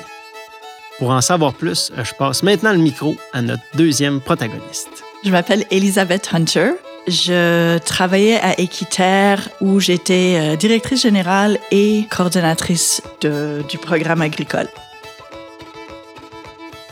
Pour 0.99 1.11
en 1.11 1.21
savoir 1.21 1.55
plus, 1.55 1.93
je 1.97 2.13
passe 2.15 2.43
maintenant 2.43 2.73
le 2.73 2.79
micro 2.79 3.17
à 3.33 3.41
notre 3.41 3.63
deuxième 3.75 4.21
protagoniste. 4.21 5.05
Je 5.25 5.31
m'appelle 5.31 5.65
Elizabeth 5.71 6.31
Hunter. 6.33 6.73
Je 7.07 7.79
travaillais 7.79 8.41
à 8.41 8.59
Équiterre 8.61 9.49
où 9.61 9.79
j'étais 9.79 10.37
euh, 10.37 10.57
directrice 10.57 11.03
générale 11.03 11.59
et 11.71 12.05
coordonnatrice 12.11 13.01
du 13.23 13.79
programme 13.79 14.23
agricole. 14.23 14.69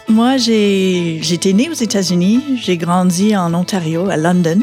Moi, 0.09 0.37
j'étais 0.37 1.53
née 1.53 1.69
aux 1.69 1.75
États-Unis, 1.75 2.61
j'ai 2.63 2.77
grandi 2.77 3.37
en 3.37 3.53
Ontario, 3.55 4.09
à 4.09 4.17
London, 4.17 4.61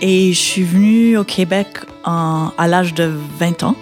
et 0.00 0.32
je 0.32 0.38
suis 0.38 0.62
venue 0.62 1.16
au 1.16 1.24
Québec 1.24 1.78
à 2.04 2.66
l'âge 2.66 2.94
de 2.94 3.12
20 3.38 3.62
ans 3.62 3.76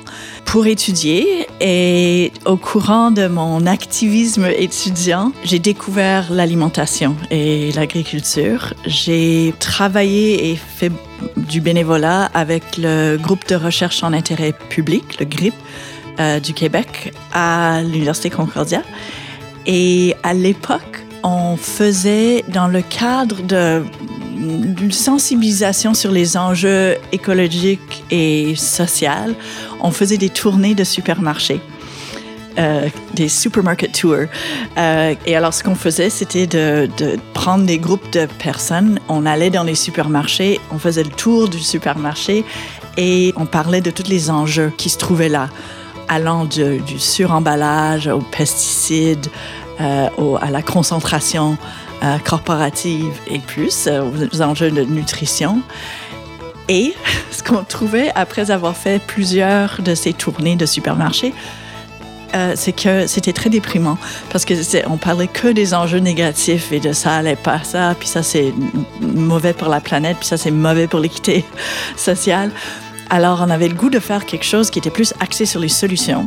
pour 0.45 0.67
étudier 0.67 1.47
et 1.61 2.33
au 2.47 2.57
courant 2.57 3.11
de 3.11 3.27
mon 3.27 3.67
activisme 3.67 4.47
étudiant, 4.47 5.33
j'ai 5.45 5.59
découvert 5.59 6.33
l'alimentation 6.33 7.17
et 7.31 7.71
l'agriculture. 7.73 8.73
J'ai 8.87 9.53
travaillé 9.61 10.51
et 10.51 10.57
fait 10.57 10.91
du 11.37 11.61
bénévolat 11.61 12.31
avec 12.33 12.79
le 12.79 13.19
groupe 13.19 13.47
de 13.47 13.57
recherche 13.57 14.03
en 14.03 14.13
intérêt 14.15 14.55
public, 14.71 15.21
le 15.21 15.27
GRIP, 15.27 15.55
euh, 16.19 16.41
du 16.41 16.55
Québec 16.55 17.13
à 17.33 17.83
l'Université 17.83 18.31
Concordia. 18.31 18.83
Et 19.67 20.17
à 20.23 20.33
l'époque, 20.33 21.05
on 21.23 21.57
faisait 21.57 22.43
dans 22.49 22.69
le 22.69 22.81
cadre 22.81 23.43
de 23.43 23.85
d'une 24.39 24.93
sensibilisation 24.93 25.95
sur 25.95 26.11
les 26.11 26.37
enjeux 26.37 26.97
écologiques 27.13 28.05
et 28.11 28.55
sociaux. 28.57 29.35
On 29.81 29.91
faisait 29.91 30.19
des 30.19 30.31
tournées 30.31 30.75
de 30.75 30.85
supermarchés. 30.85 31.61
Euh, 32.59 32.89
des 33.15 33.29
supermarket 33.29 33.93
tours. 33.93 34.27
Euh, 34.79 35.15
et 35.27 35.37
alors, 35.37 35.55
ce 35.55 35.63
qu'on 35.63 35.77
faisait, 35.77 36.11
c'était 36.11 36.49
de, 36.49 36.89
prendre 37.33 37.65
des 37.65 37.79
groupes 37.79 38.11
de 38.13 38.27
personnes. 38.27 38.99
On 39.09 39.27
allait 39.27 39.51
dans 39.51 39.63
les 39.63 39.77
supermarchés, 39.77 40.59
on 40.73 40.79
faisait 40.79 41.05
le 41.05 41.11
tour 41.11 41.49
du 41.49 41.61
supermarché 41.61 42.45
et 42.97 43.33
on 43.37 43.47
parlait 43.47 43.81
de 43.81 43.93
tous 43.93 44.09
les 44.09 44.29
enjeux 44.29 44.73
qui 44.77 44.89
se 44.89 44.99
trouvaient 44.99 45.29
là, 45.29 45.51
allant 46.09 46.47
du 46.47 46.99
suremballage 46.99 48.09
aux 48.09 48.23
pesticides, 48.23 49.29
euh, 49.81 50.09
à 50.41 50.51
la 50.51 50.63
concentration 50.63 51.59
euh, 52.03 52.19
corporative 52.19 53.13
et 53.27 53.41
plus, 53.41 53.87
euh, 53.87 54.03
aux 54.33 54.43
enjeux 54.43 54.71
de 54.71 54.83
nutrition. 54.83 55.63
Et 56.69 56.95
ce 57.31 57.43
qu'on 57.43 57.65
trouvait 57.65 58.13
après 58.15 58.51
avoir 58.51 58.77
fait 58.77 59.03
plusieurs 59.05 59.81
de 59.83 59.95
ces 59.95 60.13
tournées 60.13 60.57
de 60.57 60.67
supermarchés, 60.67 61.35
euh, 62.35 62.53
c'est 62.57 62.73
que 62.73 63.07
c'était 63.07 63.33
très 63.33 63.49
déprimant 63.49 63.97
parce 64.31 64.45
que 64.45 64.55
on 64.89 64.99
parlait 64.99 65.29
que 65.29 65.49
des 65.49 65.73
enjeux 65.73 65.99
négatifs 65.99 66.73
et 66.73 66.79
de 66.79 66.93
ça 66.93 67.17
allait 67.17 67.37
pas 67.37 67.63
ça, 67.63 67.95
puis 67.99 68.07
ça 68.07 68.23
c'est 68.23 68.53
mauvais 69.01 69.55
pour 69.55 69.69
la 69.69 69.81
planète, 69.81 70.19
puis 70.19 70.29
ça 70.29 70.37
c'est 70.37 70.51
mauvais 70.51 70.87
pour 70.87 71.01
l'équité 71.01 71.45
sociale. 71.97 72.51
Alors 73.09 73.43
on 73.45 73.51
avait 73.51 73.69
le 73.69 73.75
goût 73.75 73.89
de 73.89 73.99
faire 73.99 74.27
quelque 74.27 74.45
chose 74.45 74.71
qui 74.71 74.79
était 74.79 74.91
plus 74.91 75.15
axé 75.21 75.47
sur 75.47 75.59
les 75.59 75.69
solutions. 75.69 76.27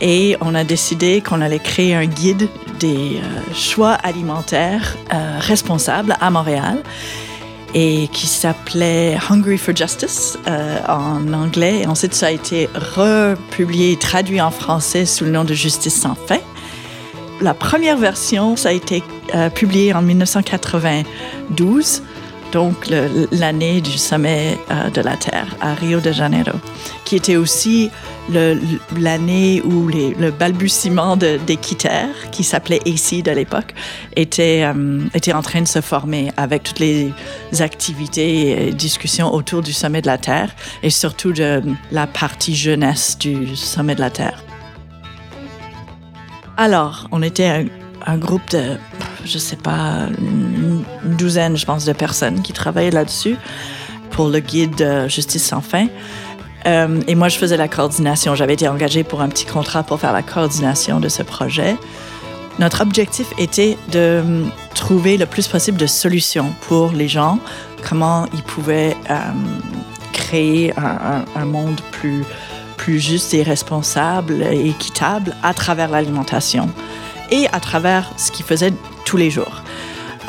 Et 0.00 0.36
on 0.40 0.54
a 0.54 0.64
décidé 0.64 1.20
qu'on 1.20 1.40
allait 1.40 1.58
créer 1.58 1.94
un 1.94 2.06
guide 2.06 2.48
des 2.78 3.16
euh, 3.16 3.54
choix 3.54 3.92
alimentaires 3.92 4.96
euh, 5.12 5.38
responsables 5.40 6.16
à 6.20 6.30
Montréal 6.30 6.82
et 7.74 8.08
qui 8.12 8.26
s'appelait 8.26 9.16
Hungry 9.28 9.58
for 9.58 9.74
Justice 9.74 10.38
euh, 10.46 10.78
en 10.88 11.32
anglais. 11.32 11.82
Et 11.82 11.86
ensuite, 11.86 12.14
ça 12.14 12.26
a 12.26 12.30
été 12.30 12.68
republié, 12.74 13.96
traduit 13.96 14.40
en 14.40 14.50
français 14.50 15.06
sous 15.06 15.24
le 15.24 15.30
nom 15.30 15.44
de 15.44 15.54
Justice 15.54 15.94
sans 15.94 16.14
fin. 16.14 16.38
La 17.40 17.54
première 17.54 17.96
version, 17.96 18.56
ça 18.56 18.68
a 18.68 18.72
été 18.72 19.02
publié 19.56 19.92
en 19.92 20.02
1992 20.02 22.02
donc 22.54 22.88
l'année 23.32 23.80
du 23.80 23.98
sommet 23.98 24.56
euh, 24.70 24.88
de 24.88 25.00
la 25.00 25.16
Terre 25.16 25.56
à 25.60 25.74
Rio 25.74 25.98
de 25.98 26.12
Janeiro, 26.12 26.56
qui 27.04 27.16
était 27.16 27.34
aussi 27.34 27.90
l'année 28.96 29.60
où 29.64 29.88
le 29.88 30.30
balbutiement 30.30 31.16
des 31.16 31.56
quitters, 31.60 32.30
qui 32.30 32.44
s'appelait 32.44 32.80
ACID 32.86 33.28
à 33.28 33.34
l'époque, 33.34 33.74
était, 34.14 34.62
euh, 34.62 35.00
était 35.14 35.32
en 35.32 35.42
train 35.42 35.62
de 35.62 35.66
se 35.66 35.80
former 35.80 36.30
avec 36.36 36.62
toutes 36.62 36.78
les 36.78 37.12
activités 37.58 38.68
et 38.68 38.72
discussions 38.72 39.34
autour 39.34 39.60
du 39.60 39.72
sommet 39.72 40.00
de 40.00 40.06
la 40.06 40.18
Terre 40.18 40.54
et 40.84 40.90
surtout 40.90 41.32
de 41.32 41.60
la 41.90 42.06
partie 42.06 42.54
jeunesse 42.54 43.18
du 43.18 43.56
sommet 43.56 43.96
de 43.96 44.00
la 44.00 44.10
Terre. 44.10 44.44
Alors, 46.56 47.08
on 47.10 47.20
était 47.20 47.66
un 48.06 48.16
groupe 48.16 48.48
de 48.50 48.78
je 49.24 49.38
sais 49.38 49.56
pas, 49.56 50.08
une 50.18 50.84
douzaine, 51.16 51.56
je 51.56 51.66
pense, 51.66 51.84
de 51.84 51.92
personnes 51.92 52.42
qui 52.42 52.52
travaillaient 52.52 52.90
là-dessus 52.90 53.36
pour 54.10 54.28
le 54.28 54.40
guide 54.40 55.06
Justice 55.08 55.44
sans 55.44 55.60
fin. 55.60 55.88
Euh, 56.66 57.00
et 57.06 57.14
moi, 57.14 57.28
je 57.28 57.38
faisais 57.38 57.56
la 57.56 57.68
coordination. 57.68 58.34
J'avais 58.34 58.54
été 58.54 58.68
engagée 58.68 59.04
pour 59.04 59.20
un 59.20 59.28
petit 59.28 59.46
contrat 59.46 59.82
pour 59.82 60.00
faire 60.00 60.12
la 60.12 60.22
coordination 60.22 61.00
de 61.00 61.08
ce 61.08 61.22
projet. 61.22 61.76
Notre 62.58 62.82
objectif 62.82 63.26
était 63.38 63.76
de 63.90 64.20
hum, 64.24 64.50
trouver 64.74 65.16
le 65.16 65.26
plus 65.26 65.48
possible 65.48 65.76
de 65.76 65.86
solutions 65.86 66.54
pour 66.68 66.92
les 66.92 67.08
gens, 67.08 67.38
comment 67.88 68.26
ils 68.32 68.42
pouvaient 68.42 68.96
euh, 69.10 69.16
créer 70.12 70.72
un, 70.76 71.44
monde 71.44 71.80
plus, 71.90 72.24
plus 72.76 73.00
juste 73.00 73.34
et 73.34 73.42
responsable 73.42 74.42
et 74.42 74.68
équitable 74.68 75.34
à 75.42 75.52
travers 75.52 75.88
l'alimentation 75.88 76.70
et 77.30 77.48
à 77.52 77.58
travers 77.58 78.12
ce 78.16 78.30
qu'ils 78.30 78.44
faisaient 78.44 78.72
tous 79.04 79.16
les 79.16 79.30
jours. 79.30 79.62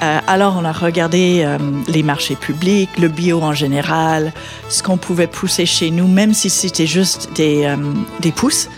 Euh, 0.02 0.20
alors, 0.28 0.58
on 0.60 0.66
a 0.66 0.72
regardé 0.72 1.44
euh, 1.46 1.58
les 1.88 2.04
marchés 2.04 2.36
publics, 2.36 2.90
le 2.98 3.08
bio 3.08 3.42
en 3.42 3.54
général, 3.54 4.34
ce 4.70 4.84
qu'on 4.84 4.98
pouvait 4.98 5.28
pousser 5.28 5.66
chez 5.66 5.90
nous, 5.90 6.08
même 6.08 6.34
si 6.34 6.50
c'était 6.50 6.88
juste 6.88 7.30
des, 7.36 7.64
euh, 7.66 7.78
des 8.20 8.32
pousses, 8.32 8.70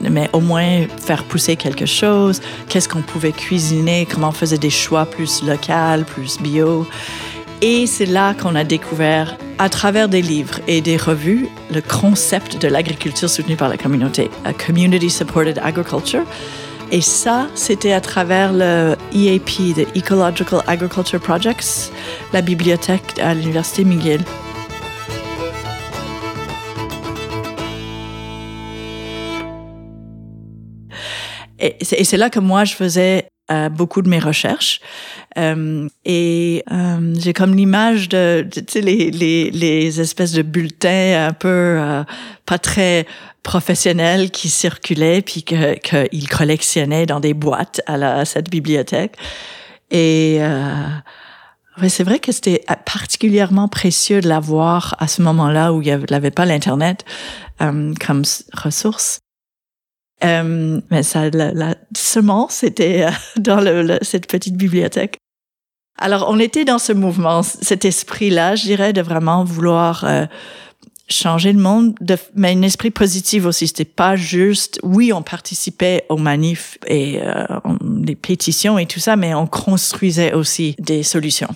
mais 0.00 0.30
au 0.32 0.40
moins 0.40 0.86
faire 1.04 1.24
pousser 1.24 1.56
quelque 1.56 1.86
chose. 1.86 2.40
Qu'est-ce 2.68 2.88
qu'on 2.88 3.02
pouvait 3.02 3.32
cuisiner, 3.32 4.06
comment 4.10 4.28
on 4.28 4.32
faisait 4.32 4.58
des 4.58 4.70
choix 4.70 5.06
plus 5.06 5.42
locaux, 5.42 6.04
plus 6.06 6.40
bio? 6.40 6.86
Et 7.62 7.86
c'est 7.86 8.06
là 8.06 8.32
qu'on 8.32 8.54
a 8.54 8.64
découvert, 8.64 9.36
à 9.58 9.68
travers 9.68 10.08
des 10.08 10.22
livres 10.22 10.60
et 10.66 10.80
des 10.80 10.96
revues, 10.96 11.48
le 11.70 11.82
concept 11.82 12.62
de 12.62 12.68
l'agriculture 12.68 13.28
soutenue 13.28 13.56
par 13.56 13.68
la 13.68 13.76
communauté, 13.76 14.30
a 14.46 14.54
Community 14.54 15.10
Supported 15.10 15.60
Agriculture 15.62 16.24
et 16.92 17.00
ça, 17.00 17.48
c'était 17.54 17.92
à 17.92 18.00
travers 18.00 18.52
le 18.52 18.96
EAP, 19.14 19.74
the 19.76 19.96
Ecological 19.96 20.60
Agriculture 20.66 21.20
Projects, 21.20 21.92
la 22.32 22.42
bibliothèque 22.42 23.18
à 23.20 23.32
l'Université 23.32 23.84
McGill. 23.84 24.24
Et 31.60 31.76
c'est 31.84 32.16
là 32.16 32.30
que 32.30 32.40
moi, 32.40 32.64
je 32.64 32.74
faisais 32.74 33.28
euh, 33.50 33.68
beaucoup 33.68 34.00
de 34.02 34.08
mes 34.08 34.18
recherches. 34.18 34.80
Euh, 35.38 35.88
et 36.04 36.64
euh, 36.72 37.14
j'ai 37.16 37.32
comme 37.32 37.54
l'image 37.54 38.08
de, 38.08 38.46
tu 38.50 38.64
sais, 38.66 38.80
les, 38.80 39.10
les, 39.10 39.50
les, 39.50 40.00
espèces 40.00 40.32
de 40.32 40.42
bulletins 40.42 41.28
un 41.28 41.32
peu 41.32 41.48
euh, 41.48 42.02
pas 42.46 42.58
très 42.58 43.06
professionnels 43.42 44.30
qui 44.30 44.48
circulaient 44.48 45.22
puis 45.22 45.44
que 45.44 45.74
qu'ils 45.78 46.28
collectionnaient 46.28 47.06
dans 47.06 47.20
des 47.20 47.34
boîtes 47.34 47.80
à, 47.86 47.96
la, 47.96 48.18
à 48.18 48.24
cette 48.24 48.50
bibliothèque. 48.50 49.16
Et 49.90 50.38
euh, 50.40 50.74
ouais, 51.80 51.88
c'est 51.88 52.04
vrai 52.04 52.18
que 52.18 52.32
c'était 52.32 52.64
particulièrement 52.84 53.68
précieux 53.68 54.20
de 54.20 54.28
l'avoir 54.28 54.96
à 54.98 55.08
ce 55.08 55.22
moment-là 55.22 55.72
où 55.72 55.80
il 55.80 55.86
n'y 55.86 56.14
avait 56.14 56.30
pas 56.30 56.44
l'internet 56.44 57.04
euh, 57.60 57.94
comme 58.04 58.22
ressource. 58.52 59.20
Euh, 60.22 60.80
mais 60.90 61.02
ça, 61.02 61.30
la, 61.30 61.74
semence 61.96 62.62
était 62.62 63.06
euh, 63.06 63.10
dans 63.36 63.98
cette 64.02 64.26
petite 64.26 64.56
bibliothèque. 64.56 65.16
Alors, 65.98 66.26
on 66.28 66.38
était 66.38 66.64
dans 66.64 66.78
ce 66.78 66.92
mouvement, 66.92 67.42
cet 67.42 67.84
esprit-là, 67.84 68.56
je 68.56 68.64
dirais, 68.64 68.92
de 68.92 69.02
vraiment 69.02 69.44
vouloir 69.44 70.04
euh, 70.04 70.24
changer 71.10 71.52
le 71.52 71.60
monde, 71.60 71.94
de, 72.00 72.16
mais 72.34 72.52
un 72.52 72.62
esprit 72.62 72.90
positif 72.90 73.44
aussi. 73.44 73.66
C'était 73.68 73.84
pas 73.84 74.16
juste, 74.16 74.80
oui, 74.82 75.12
on 75.12 75.22
participait 75.22 76.06
aux 76.08 76.16
manifs 76.16 76.78
et 76.86 77.20
euh, 77.22 77.44
les 78.02 78.16
pétitions 78.16 78.78
et 78.78 78.86
tout 78.86 79.00
ça, 79.00 79.16
mais 79.16 79.34
on 79.34 79.46
construisait 79.46 80.32
aussi 80.32 80.74
des 80.78 81.02
solutions. 81.02 81.50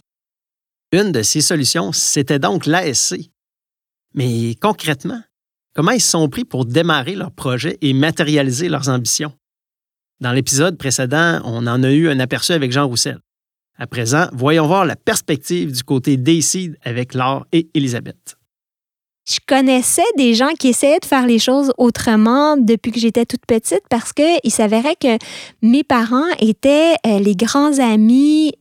Une 0.92 1.10
de 1.10 1.22
ces 1.22 1.40
solutions, 1.40 1.92
c'était 1.92 2.38
donc 2.38 2.66
l'ASC. 2.66 3.16
Mais 4.14 4.54
concrètement, 4.60 5.22
comment 5.74 5.90
ils 5.90 6.00
sont 6.00 6.28
pris 6.28 6.44
pour 6.44 6.64
démarrer 6.64 7.14
leur 7.14 7.30
projet 7.30 7.76
et 7.82 7.92
matérialiser 7.92 8.68
leurs 8.68 8.88
ambitions? 8.88 9.32
Dans 10.20 10.32
l'épisode 10.32 10.78
précédent, 10.78 11.40
on 11.44 11.66
en 11.66 11.82
a 11.82 11.90
eu 11.90 12.08
un 12.08 12.20
aperçu 12.20 12.52
avec 12.52 12.72
Jean 12.72 12.86
Roussel. 12.86 13.18
À 13.76 13.86
présent, 13.86 14.28
voyons 14.32 14.66
voir 14.66 14.84
la 14.84 14.94
perspective 14.94 15.72
du 15.72 15.82
côté 15.82 16.16
d'ACID 16.16 16.78
avec 16.84 17.12
Laure 17.12 17.44
et 17.52 17.68
Elisabeth. 17.74 18.36
Je 19.26 19.38
connaissais 19.46 20.02
des 20.18 20.34
gens 20.34 20.52
qui 20.58 20.68
essayaient 20.68 21.00
de 21.00 21.06
faire 21.06 21.26
les 21.26 21.38
choses 21.38 21.72
autrement 21.78 22.58
depuis 22.58 22.92
que 22.92 23.00
j'étais 23.00 23.24
toute 23.24 23.46
petite 23.46 23.82
parce 23.88 24.12
qu'il 24.12 24.50
s'avérait 24.50 24.96
que 24.96 25.16
mes 25.62 25.82
parents 25.82 26.30
étaient 26.40 26.94
euh, 27.06 27.18
les 27.18 27.34
grands 27.34 27.78
amis 27.78 28.52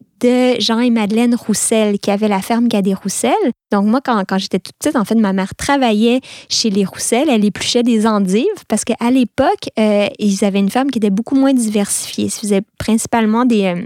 Jean 0.59 0.79
et 0.79 0.89
Madeleine 0.89 1.35
Roussel, 1.35 1.99
qui 1.99 2.11
avaient 2.11 2.27
la 2.27 2.41
ferme 2.41 2.67
Cadet 2.67 2.93
Roussel. 2.93 3.33
Donc, 3.71 3.85
moi, 3.85 4.01
quand, 4.03 4.23
quand 4.27 4.37
j'étais 4.37 4.59
toute 4.59 4.75
petite, 4.77 4.95
en 4.95 5.05
fait, 5.05 5.15
ma 5.15 5.33
mère 5.33 5.55
travaillait 5.55 6.21
chez 6.49 6.69
les 6.69 6.85
Roussel. 6.85 7.29
Elle 7.29 7.45
épluchait 7.45 7.83
des 7.83 8.05
endives 8.05 8.45
parce 8.67 8.83
qu'à 8.83 9.11
l'époque, 9.11 9.69
euh, 9.79 10.07
ils 10.19 10.45
avaient 10.45 10.59
une 10.59 10.69
ferme 10.69 10.89
qui 10.89 10.99
était 10.99 11.09
beaucoup 11.09 11.35
moins 11.35 11.53
diversifiée. 11.53 12.25
Ils 12.25 12.31
faisaient 12.31 12.63
principalement 12.77 13.45
des, 13.45 13.65
euh, 13.65 13.81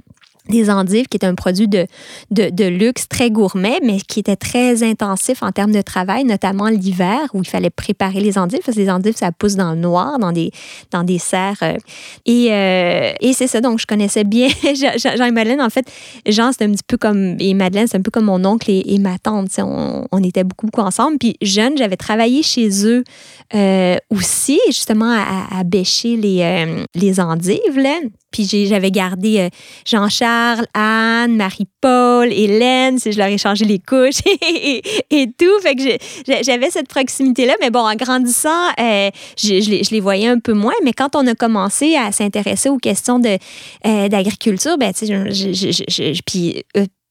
des 0.50 0.70
endives, 0.70 1.08
qui 1.08 1.18
est 1.18 1.26
un 1.26 1.36
produit 1.36 1.68
de, 1.68 1.88
de, 2.32 2.66
luxe 2.66 3.08
très 3.08 3.32
gourmet, 3.32 3.80
mais 3.84 4.00
qui 4.00 4.20
était 4.20 4.36
très 4.36 4.84
intensif 4.84 5.44
en 5.44 5.52
termes 5.52 5.72
de 5.72 5.82
travail, 5.82 6.24
notamment 6.24 6.68
l'hiver, 6.68 7.20
où 7.34 7.42
il 7.42 7.48
fallait 7.48 7.70
préparer 7.70 8.20
les 8.20 8.38
endives, 8.38 8.60
parce 8.66 8.76
que 8.76 8.82
les 8.82 8.90
endives, 8.90 9.16
ça 9.16 9.32
pousse 9.32 9.56
dans 9.56 9.72
le 9.72 9.80
noir, 9.80 10.20
dans 10.20 10.32
des, 10.32 10.52
dans 10.92 11.04
des 11.04 11.18
serres. 11.18 11.58
Euh. 11.62 11.78
et, 12.26 12.50
euh, 12.52 13.12
et 13.22 13.34
c'est 13.34 13.48
ça, 13.48 13.62
donc 13.62 13.80
je 13.80 13.86
connaissais 13.86 14.24
bien 14.24 14.48
Jean 14.76 15.26
et 15.26 15.32
Madeleine. 15.32 15.62
En 15.62 15.70
fait, 15.70 15.92
Jean, 16.26 16.52
c'est 16.52 16.66
un 16.66 16.72
petit 16.72 16.84
peu 16.88 16.98
comme, 16.98 17.36
et 17.40 17.54
Madeleine, 17.54 17.88
c'est 17.88 17.98
un 17.98 18.02
peu 18.02 18.12
comme 18.12 18.26
mon 18.26 18.44
oncle 18.46 18.70
et, 18.70 18.98
ma 19.00 19.18
tante. 19.18 19.48
On, 19.60 20.24
était 20.24 20.44
beaucoup, 20.44 20.66
beaucoup 20.66 20.82
ensemble. 20.82 21.18
Puis 21.20 21.36
jeune, 21.42 21.78
j'avais 21.78 21.98
travaillé 21.98 22.42
chez 22.44 22.86
eux 22.86 23.04
euh, 23.54 23.96
aussi, 24.10 24.60
justement, 24.68 25.12
à, 25.12 25.64
bêcher 25.64 26.16
les, 26.16 26.86
les 26.96 27.20
endives. 27.20 27.78
Puis 28.38 28.68
j'avais 28.68 28.92
gardé 28.92 29.40
euh, 29.40 29.50
Jean-Charles, 29.86 30.68
Anne, 30.76 31.36
Marie-Paul, 31.38 32.32
Hélène, 32.32 33.00
si 33.00 33.12
je 33.12 33.18
leur 33.18 33.28
ai 33.28 33.40
changé 33.40 33.66
les 33.66 33.80
couches 33.80 34.22
et, 35.10 35.28
tout. 35.38 35.60
Fait 35.62 35.76
que 35.76 36.44
j'avais 36.44 36.70
cette 36.70 36.88
proximité-là. 36.88 37.56
Mais 37.62 37.72
bon, 37.72 37.80
en 37.80 37.96
grandissant, 37.96 38.68
euh, 38.80 39.10
je, 39.38 39.92
les, 39.92 40.00
voyais 40.00 40.28
un 40.28 40.40
peu 40.40 40.54
moins. 40.54 40.74
Mais 40.84 40.94
quand 40.94 41.16
on 41.16 41.26
a 41.26 41.34
commencé 41.34 41.96
à 41.96 42.12
s'intéresser 42.12 42.70
aux 42.70 42.78
questions 42.78 43.20
euh, 43.26 44.08
d'agriculture, 44.08 44.78
ben, 44.78 44.94
tu 44.94 45.08
sais, 45.08 46.14
puis 46.26 46.64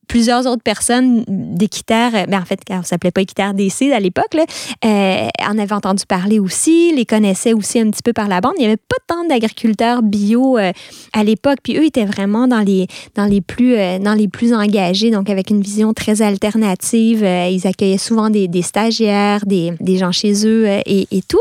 plusieurs 0.08 0.46
autres 0.46 0.62
personnes 0.62 1.24
d'Équiterre, 1.28 2.12
euh, 2.14 2.26
ben 2.26 2.40
en 2.40 2.44
fait, 2.44 2.60
on 2.70 2.82
s'appelait 2.82 3.10
pas 3.10 3.22
Équiterre 3.22 3.54
DC 3.54 3.92
à 3.92 4.00
l'époque, 4.00 4.36
euh, 4.84 5.28
en 5.46 5.58
avaient 5.58 5.72
entendu 5.72 6.04
parler 6.06 6.38
aussi, 6.38 6.92
les 6.94 7.04
connaissaient 7.04 7.52
aussi 7.52 7.80
un 7.80 7.90
petit 7.90 8.02
peu 8.02 8.12
par 8.12 8.28
la 8.28 8.40
bande. 8.40 8.52
Il 8.56 8.60
n'y 8.60 8.66
avait 8.66 8.76
pas 8.76 8.96
tant 9.06 9.24
d'agriculteurs 9.24 10.02
bio 10.02 10.58
euh, 10.58 10.72
à 11.12 11.24
l'époque, 11.24 11.58
puis 11.62 11.76
eux 11.76 11.84
étaient 11.84 12.04
vraiment 12.04 12.48
dans 12.48 12.60
les, 12.60 12.86
dans 13.14 13.24
les, 13.24 13.40
plus, 13.40 13.74
euh, 13.74 13.98
dans 13.98 14.14
les 14.14 14.28
plus 14.28 14.52
engagés, 14.52 15.10
donc 15.10 15.30
avec 15.30 15.50
une 15.50 15.60
vision 15.60 15.92
très 15.92 16.22
alternative. 16.22 17.22
Euh, 17.24 17.48
ils 17.50 17.66
accueillaient 17.66 17.98
souvent 17.98 18.30
des, 18.30 18.48
des 18.48 18.62
stagiaires, 18.62 19.44
des, 19.46 19.72
des, 19.80 19.96
gens 19.96 20.12
chez 20.12 20.46
eux 20.46 20.66
euh, 20.66 20.80
et, 20.86 21.06
et, 21.10 21.22
tout. 21.22 21.40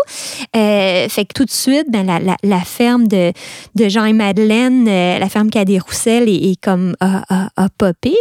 fait 0.53 1.25
que 1.25 1.33
tout 1.33 1.45
de 1.45 1.51
suite, 1.51 1.85
ben, 1.89 2.05
la, 2.05 2.19
la, 2.19 2.37
la, 2.43 2.59
ferme 2.59 3.07
de, 3.07 3.31
de 3.75 3.89
Jean 3.89 4.05
et 4.05 4.13
Madeleine, 4.13 4.85
la 4.85 5.29
ferme 5.29 5.49
Cadet-Roussel 5.49 6.29
est, 6.29 6.51
est, 6.51 6.61
comme 6.61 6.95
a, 6.99 7.23
a, 7.29 7.49
a 7.55 7.69
popé 7.69 8.15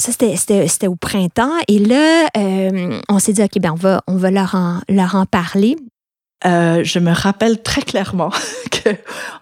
ça, 0.00 0.12
c'était 0.12 0.86
au 0.86 0.96
printemps. 0.96 1.52
Et 1.66 1.78
là, 1.78 2.28
euh, 2.36 3.00
on 3.08 3.18
s'est 3.18 3.32
dit, 3.32 3.42
OK, 3.42 3.58
ben, 3.60 3.72
on 3.72 3.76
va, 3.76 4.02
on 4.06 4.16
va 4.16 4.30
leur, 4.30 4.54
en, 4.54 4.80
leur 4.88 5.14
en 5.16 5.26
parler. 5.26 5.76
Euh, 6.46 6.84
je 6.84 7.00
me 7.00 7.10
rappelle 7.10 7.62
très 7.62 7.82
clairement 7.82 8.30
que 8.70 8.90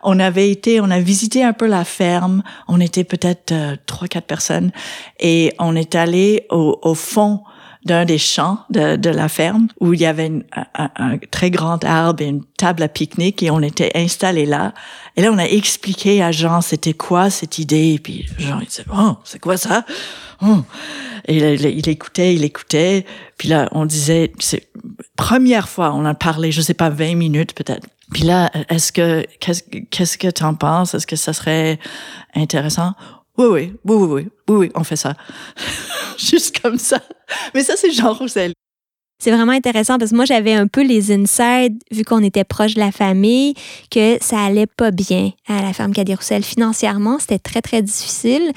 on 0.03 0.19
avait 0.19 0.51
été, 0.51 0.81
on 0.81 0.91
a 0.91 0.99
visité 0.99 1.45
un 1.45 1.53
peu 1.53 1.67
la 1.67 1.85
ferme. 1.85 2.43
On 2.69 2.81
était 2.81 3.05
peut-être 3.05 3.53
euh, 3.53 3.77
trois, 3.85 4.09
quatre 4.09 4.27
personnes 4.27 4.73
et 5.21 5.53
on 5.59 5.77
est 5.77 5.95
allé 5.95 6.47
au, 6.51 6.79
au 6.83 6.95
fond 6.95 7.43
d'un 7.85 8.05
des 8.05 8.19
champs 8.19 8.59
de, 8.71 8.97
de, 8.97 9.11
la 9.11 9.29
ferme 9.29 9.69
où 9.79 9.93
il 9.93 10.01
y 10.01 10.07
avait 10.07 10.27
une, 10.27 10.45
un, 10.75 10.91
un, 10.97 11.19
très 11.31 11.51
grand 11.51 11.85
arbre 11.85 12.23
et 12.23 12.27
une 12.27 12.45
table 12.57 12.83
à 12.83 12.89
pique-nique 12.89 13.43
et 13.43 13.51
on 13.51 13.61
était 13.61 13.93
installé 13.95 14.45
là. 14.45 14.73
Et 15.17 15.23
là, 15.23 15.31
on 15.31 15.39
a 15.39 15.45
expliqué 15.45 16.23
à 16.23 16.33
Jean 16.33 16.63
c'était 16.63 16.95
quoi 16.95 17.31
cette 17.31 17.59
idée? 17.59 17.93
Et 17.95 17.99
puis 17.99 18.27
Jean 18.39 18.59
il 18.61 18.67
disait 18.67 18.87
oh 18.93 19.17
c'est 19.23 19.39
quoi 19.39 19.57
ça 19.57 19.85
oh. 20.43 20.63
Et 21.29 21.37
il, 21.37 21.65
il, 21.65 21.89
écoutait, 21.89 22.35
il 22.35 22.45
écoutait. 22.45 23.05
Puis 23.37 23.49
là, 23.49 23.69
on 23.73 23.85
disait 23.85 24.33
c'est 24.39 24.69
première 25.17 25.69
fois 25.69 25.93
on 25.93 26.05
a 26.05 26.15
parlé, 26.15 26.53
je 26.53 26.61
sais 26.61 26.75
pas 26.75 26.91
20 26.91 27.17
minutes 27.17 27.55
peut-être. 27.55 27.87
Puis 28.13 28.23
là, 28.23 28.51
est-ce 28.69 28.93
que 28.93 29.27
qu'est-ce 29.41 30.19
que 30.19 30.31
tu 30.31 30.45
en 30.45 30.55
penses? 30.55 30.95
Est-ce 30.95 31.07
que 31.07 31.17
ça 31.17 31.33
serait 31.33 31.79
intéressant? 32.35 32.93
Oui, 33.39 33.47
oui, 33.47 33.73
oui, 33.85 33.95
oui, 33.97 34.29
oui, 34.49 34.57
oui, 34.57 34.73
on 34.75 34.85
fait 34.85 34.97
ça. 34.97 35.15
Juste 36.19 36.61
comme 36.61 36.79
ça. 36.79 37.01
Mais 37.55 37.63
ça, 37.63 37.75
c'est 37.77 37.91
Jean 37.91 38.15
Roussel. 38.15 38.53
C'est 39.19 39.31
vraiment 39.31 39.53
intéressant 39.53 39.97
parce 39.97 40.11
que 40.11 40.17
moi, 40.17 40.27
j'avais 40.27 40.53
un 40.53 40.67
peu 40.67 40.83
les 40.83 41.11
insides, 41.11 41.79
vu 41.91 42.05
qu'on 42.05 42.23
était 42.23 42.45
proche 42.45 42.75
de 42.75 42.81
la 42.81 42.93
famille, 42.93 43.55
que 43.91 44.19
ça 44.21 44.41
allait 44.41 44.67
pas 44.67 44.91
bien 44.91 45.31
à 45.49 45.63
la 45.63 45.73
ferme 45.73 45.93
Cadet-Roussel. 45.95 46.45
Financièrement, 46.45 47.19
c'était 47.19 47.39
très, 47.39 47.63
très 47.63 47.81
difficile. 47.81 48.53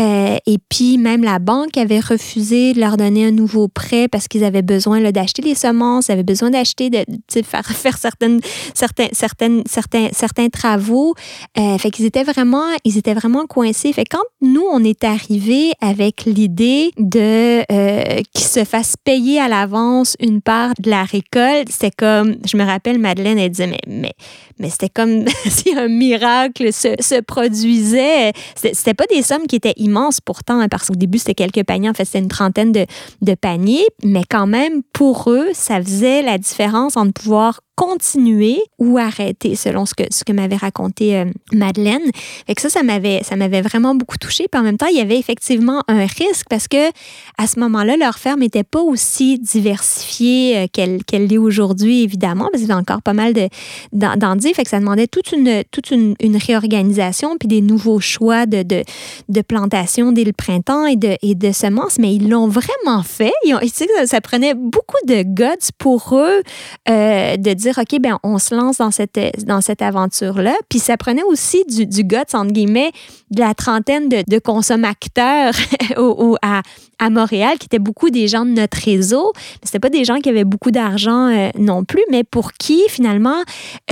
Euh, 0.00 0.36
et 0.46 0.58
puis, 0.68 0.98
même 0.98 1.24
la 1.24 1.38
banque 1.38 1.78
avait 1.78 2.00
refusé 2.00 2.74
de 2.74 2.80
leur 2.80 2.98
donner 2.98 3.24
un 3.24 3.30
nouveau 3.30 3.68
prêt 3.68 4.06
parce 4.06 4.28
qu'ils 4.28 4.44
avaient 4.44 4.60
besoin 4.60 5.00
d'acheter 5.12 5.40
les 5.40 5.54
semences, 5.54 6.10
avaient 6.10 6.22
besoin 6.22 6.50
d'acheter, 6.50 6.90
de, 6.90 7.04
faire, 7.42 7.64
faire 7.66 7.96
certaines, 7.96 8.40
certains, 8.74 9.08
certaines, 9.12 9.62
certains 9.64 10.48
travaux. 10.48 11.14
Euh, 11.58 11.78
fait 11.78 11.90
qu'ils 11.90 12.04
étaient 12.04 12.24
vraiment, 12.24 12.66
ils 12.84 12.98
étaient 12.98 13.14
vraiment 13.14 13.46
coincés. 13.46 13.94
Fait 13.94 14.04
que 14.04 14.16
quand 14.16 14.24
nous, 14.42 14.64
on 14.70 14.84
est 14.84 15.04
arrivés 15.04 15.72
avec 15.80 16.24
l'idée 16.26 16.90
de 16.98 17.62
euh, 17.72 18.20
qu'ils 18.34 18.46
se 18.46 18.64
fassent 18.64 18.96
payer 19.02 19.40
à 19.40 19.48
l'avance 19.48 20.01
une 20.20 20.40
part 20.40 20.72
de 20.78 20.90
la 20.90 21.04
récolte, 21.04 21.70
c'était 21.70 21.90
comme, 21.90 22.36
je 22.46 22.56
me 22.56 22.64
rappelle, 22.64 22.98
Madeleine, 22.98 23.38
elle 23.38 23.50
disait, 23.50 23.66
mais, 23.66 23.80
mais, 23.86 24.12
mais 24.58 24.70
c'était 24.70 24.88
comme 24.88 25.26
si 25.46 25.74
un 25.76 25.88
miracle 25.88 26.72
se, 26.72 26.94
se 27.00 27.20
produisait. 27.20 28.32
C'était 28.54 28.94
pas 28.94 29.06
des 29.06 29.22
sommes 29.22 29.46
qui 29.46 29.56
étaient 29.56 29.74
immenses 29.76 30.20
pourtant, 30.20 30.60
hein, 30.60 30.68
parce 30.68 30.88
qu'au 30.88 30.94
début, 30.94 31.18
c'était 31.18 31.34
quelques 31.34 31.64
paniers, 31.64 31.90
en 31.90 31.94
fait, 31.94 32.04
c'était 32.04 32.20
une 32.20 32.28
trentaine 32.28 32.72
de, 32.72 32.86
de 33.22 33.34
paniers, 33.34 33.86
mais 34.04 34.22
quand 34.28 34.46
même, 34.46 34.82
pour 34.92 35.30
eux, 35.30 35.48
ça 35.52 35.82
faisait 35.82 36.22
la 36.22 36.38
différence 36.38 36.96
entre 36.96 37.12
pouvoir 37.12 37.60
continuer 37.74 38.60
ou 38.78 38.98
arrêter, 38.98 39.54
selon 39.54 39.86
ce 39.86 39.94
que, 39.94 40.04
ce 40.10 40.24
que 40.24 40.32
m'avait 40.32 40.56
raconté 40.56 41.16
euh, 41.16 41.24
Madeleine. 41.52 42.02
Fait 42.46 42.54
que 42.54 42.60
ça, 42.60 42.68
ça 42.68 42.82
m'avait, 42.82 43.22
ça 43.22 43.36
m'avait 43.36 43.62
vraiment 43.62 43.94
beaucoup 43.94 44.18
touché. 44.18 44.46
Puis 44.50 44.60
en 44.60 44.64
même 44.64 44.76
temps, 44.76 44.86
il 44.86 44.96
y 44.96 45.00
avait 45.00 45.18
effectivement 45.18 45.82
un 45.88 46.04
risque 46.04 46.46
parce 46.50 46.68
que 46.68 46.90
à 47.38 47.46
ce 47.46 47.58
moment-là, 47.60 47.96
leur 47.96 48.18
ferme 48.18 48.40
n'était 48.40 48.64
pas 48.64 48.80
aussi 48.80 49.38
diversifiée 49.38 50.58
euh, 50.58 50.66
qu'elle, 50.70 51.02
qu'elle 51.04 51.26
l'est 51.26 51.38
aujourd'hui, 51.38 52.02
évidemment, 52.02 52.48
parce 52.52 52.62
qu'il 52.62 52.68
y 52.68 52.72
avait 52.72 52.80
encore 52.80 53.02
pas 53.02 53.14
mal 53.14 53.32
de, 53.32 53.48
d'endives. 53.92 54.54
Fait 54.54 54.64
que 54.64 54.70
ça 54.70 54.78
demandait 54.78 55.06
toute 55.06 55.32
une, 55.32 55.62
toute 55.70 55.90
une, 55.90 56.14
une, 56.20 56.36
réorganisation 56.36 57.36
puis 57.38 57.48
des 57.48 57.60
nouveaux 57.60 58.00
choix 58.00 58.46
de, 58.46 58.62
de, 58.62 58.82
de 59.28 59.40
plantation 59.40 60.12
dès 60.12 60.24
le 60.24 60.32
printemps 60.32 60.86
et 60.86 60.96
de, 60.96 61.16
et 61.22 61.34
de 61.34 61.52
semences. 61.52 61.98
Mais 61.98 62.14
ils 62.14 62.28
l'ont 62.28 62.48
vraiment 62.48 63.02
fait. 63.02 63.32
Ils 63.44 63.54
ont, 63.54 63.60
ça, 63.66 64.06
ça 64.06 64.20
prenait 64.20 64.54
beaucoup 64.54 64.98
de 65.06 65.22
guts 65.22 65.72
pour 65.78 66.14
eux 66.14 66.42
euh, 66.88 67.36
de 67.36 67.61
dire, 67.62 67.78
OK, 67.78 68.00
ben 68.00 68.18
on 68.22 68.38
se 68.38 68.54
lance 68.54 68.78
dans 68.78 68.90
cette, 68.90 69.18
dans 69.46 69.60
cette 69.60 69.82
aventure-là. 69.82 70.54
Puis 70.68 70.78
ça 70.78 70.96
prenait 70.96 71.22
aussi 71.22 71.64
du, 71.68 71.86
du 71.86 72.04
guts, 72.04 72.16
entre 72.32 72.52
guillemets, 72.52 72.92
de 73.30 73.40
la 73.40 73.54
trentaine 73.54 74.08
de, 74.08 74.22
de 74.26 74.38
consommateurs 74.38 75.54
au, 75.96 76.36
à, 76.42 76.62
à 76.98 77.10
Montréal, 77.10 77.58
qui 77.58 77.66
étaient 77.66 77.78
beaucoup 77.78 78.10
des 78.10 78.28
gens 78.28 78.44
de 78.44 78.50
notre 78.50 78.78
réseau. 78.78 79.32
C'était 79.62 79.80
pas 79.80 79.90
des 79.90 80.04
gens 80.04 80.16
qui 80.16 80.28
avaient 80.28 80.44
beaucoup 80.44 80.70
d'argent 80.70 81.28
euh, 81.28 81.50
non 81.58 81.84
plus, 81.84 82.02
mais 82.10 82.24
pour 82.24 82.52
qui, 82.52 82.82
finalement, 82.88 83.42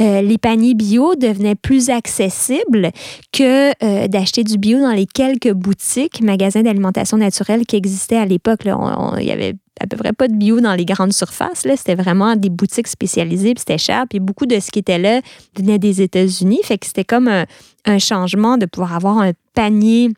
euh, 0.00 0.22
les 0.22 0.38
paniers 0.38 0.74
bio 0.74 1.14
devenaient 1.16 1.54
plus 1.54 1.90
accessibles 1.90 2.90
que 3.32 3.70
euh, 3.84 4.08
d'acheter 4.08 4.44
du 4.44 4.58
bio 4.58 4.78
dans 4.80 4.92
les 4.92 5.06
quelques 5.06 5.52
boutiques, 5.52 6.22
magasins 6.22 6.62
d'alimentation 6.62 7.16
naturelle 7.16 7.66
qui 7.66 7.76
existaient 7.76 8.16
à 8.16 8.26
l'époque. 8.26 8.60
Il 8.64 9.24
y 9.24 9.32
avait 9.32 9.54
à 9.80 9.86
peu 9.86 9.96
près 9.96 10.12
pas 10.12 10.28
de 10.28 10.34
bio 10.34 10.60
dans 10.60 10.74
les 10.74 10.84
grandes 10.84 11.12
surfaces. 11.12 11.66
C'était 11.76 11.94
vraiment 11.94 12.36
des 12.36 12.50
boutiques 12.50 12.86
spécialisées, 12.86 13.54
puis 13.54 13.60
c'était 13.60 13.78
cher. 13.78 14.04
Puis 14.08 14.20
beaucoup 14.20 14.46
de 14.46 14.60
ce 14.60 14.70
qui 14.70 14.78
était 14.78 14.98
là 14.98 15.22
venait 15.56 15.78
des 15.78 16.02
États-Unis. 16.02 16.60
Fait 16.62 16.78
que 16.78 16.86
c'était 16.86 17.04
comme 17.04 17.28
un, 17.28 17.98
changement 17.98 18.58
de 18.58 18.66
pouvoir 18.66 18.94
avoir 18.94 19.18
un 19.18 19.32
panier 19.54 20.10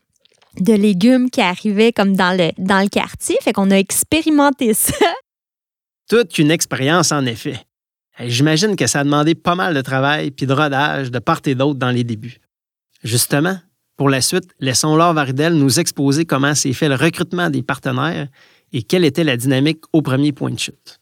de 0.60 0.74
légumes 0.74 1.30
qui 1.30 1.40
arrivait 1.40 1.92
comme 1.92 2.14
dans 2.16 2.36
le, 2.36 2.50
dans 2.58 2.80
le 2.80 2.88
quartier. 2.88 3.36
Fait 3.40 3.52
qu'on 3.52 3.70
a 3.70 3.76
expérimenté 3.76 4.74
ça. 4.74 5.06
Toute 6.08 6.38
une 6.38 6.50
expérience, 6.50 7.12
en 7.12 7.24
effet. 7.24 7.58
J'imagine 8.20 8.76
que 8.76 8.86
ça 8.86 9.00
a 9.00 9.04
demandé 9.04 9.34
pas 9.34 9.54
mal 9.54 9.74
de 9.74 9.80
travail 9.80 10.32
puis 10.32 10.46
de 10.46 10.52
rodage 10.52 11.10
de 11.10 11.18
part 11.18 11.40
et 11.46 11.54
d'autre 11.54 11.78
dans 11.78 11.90
les 11.90 12.04
débuts. 12.04 12.38
Justement, 13.02 13.56
pour 13.96 14.10
la 14.10 14.20
suite, 14.20 14.44
laissons 14.60 14.96
Laure 14.96 15.14
Varidel 15.14 15.54
nous 15.54 15.80
exposer 15.80 16.24
comment 16.24 16.54
s'est 16.54 16.72
fait 16.72 16.88
le 16.88 16.94
recrutement 16.94 17.50
des 17.50 17.62
partenaires 17.62 18.28
et 18.72 18.82
quelle 18.82 19.04
était 19.04 19.24
la 19.24 19.36
dynamique 19.36 19.84
au 19.92 20.02
premier 20.02 20.32
point 20.32 20.50
de 20.50 20.58
chute. 20.58 21.01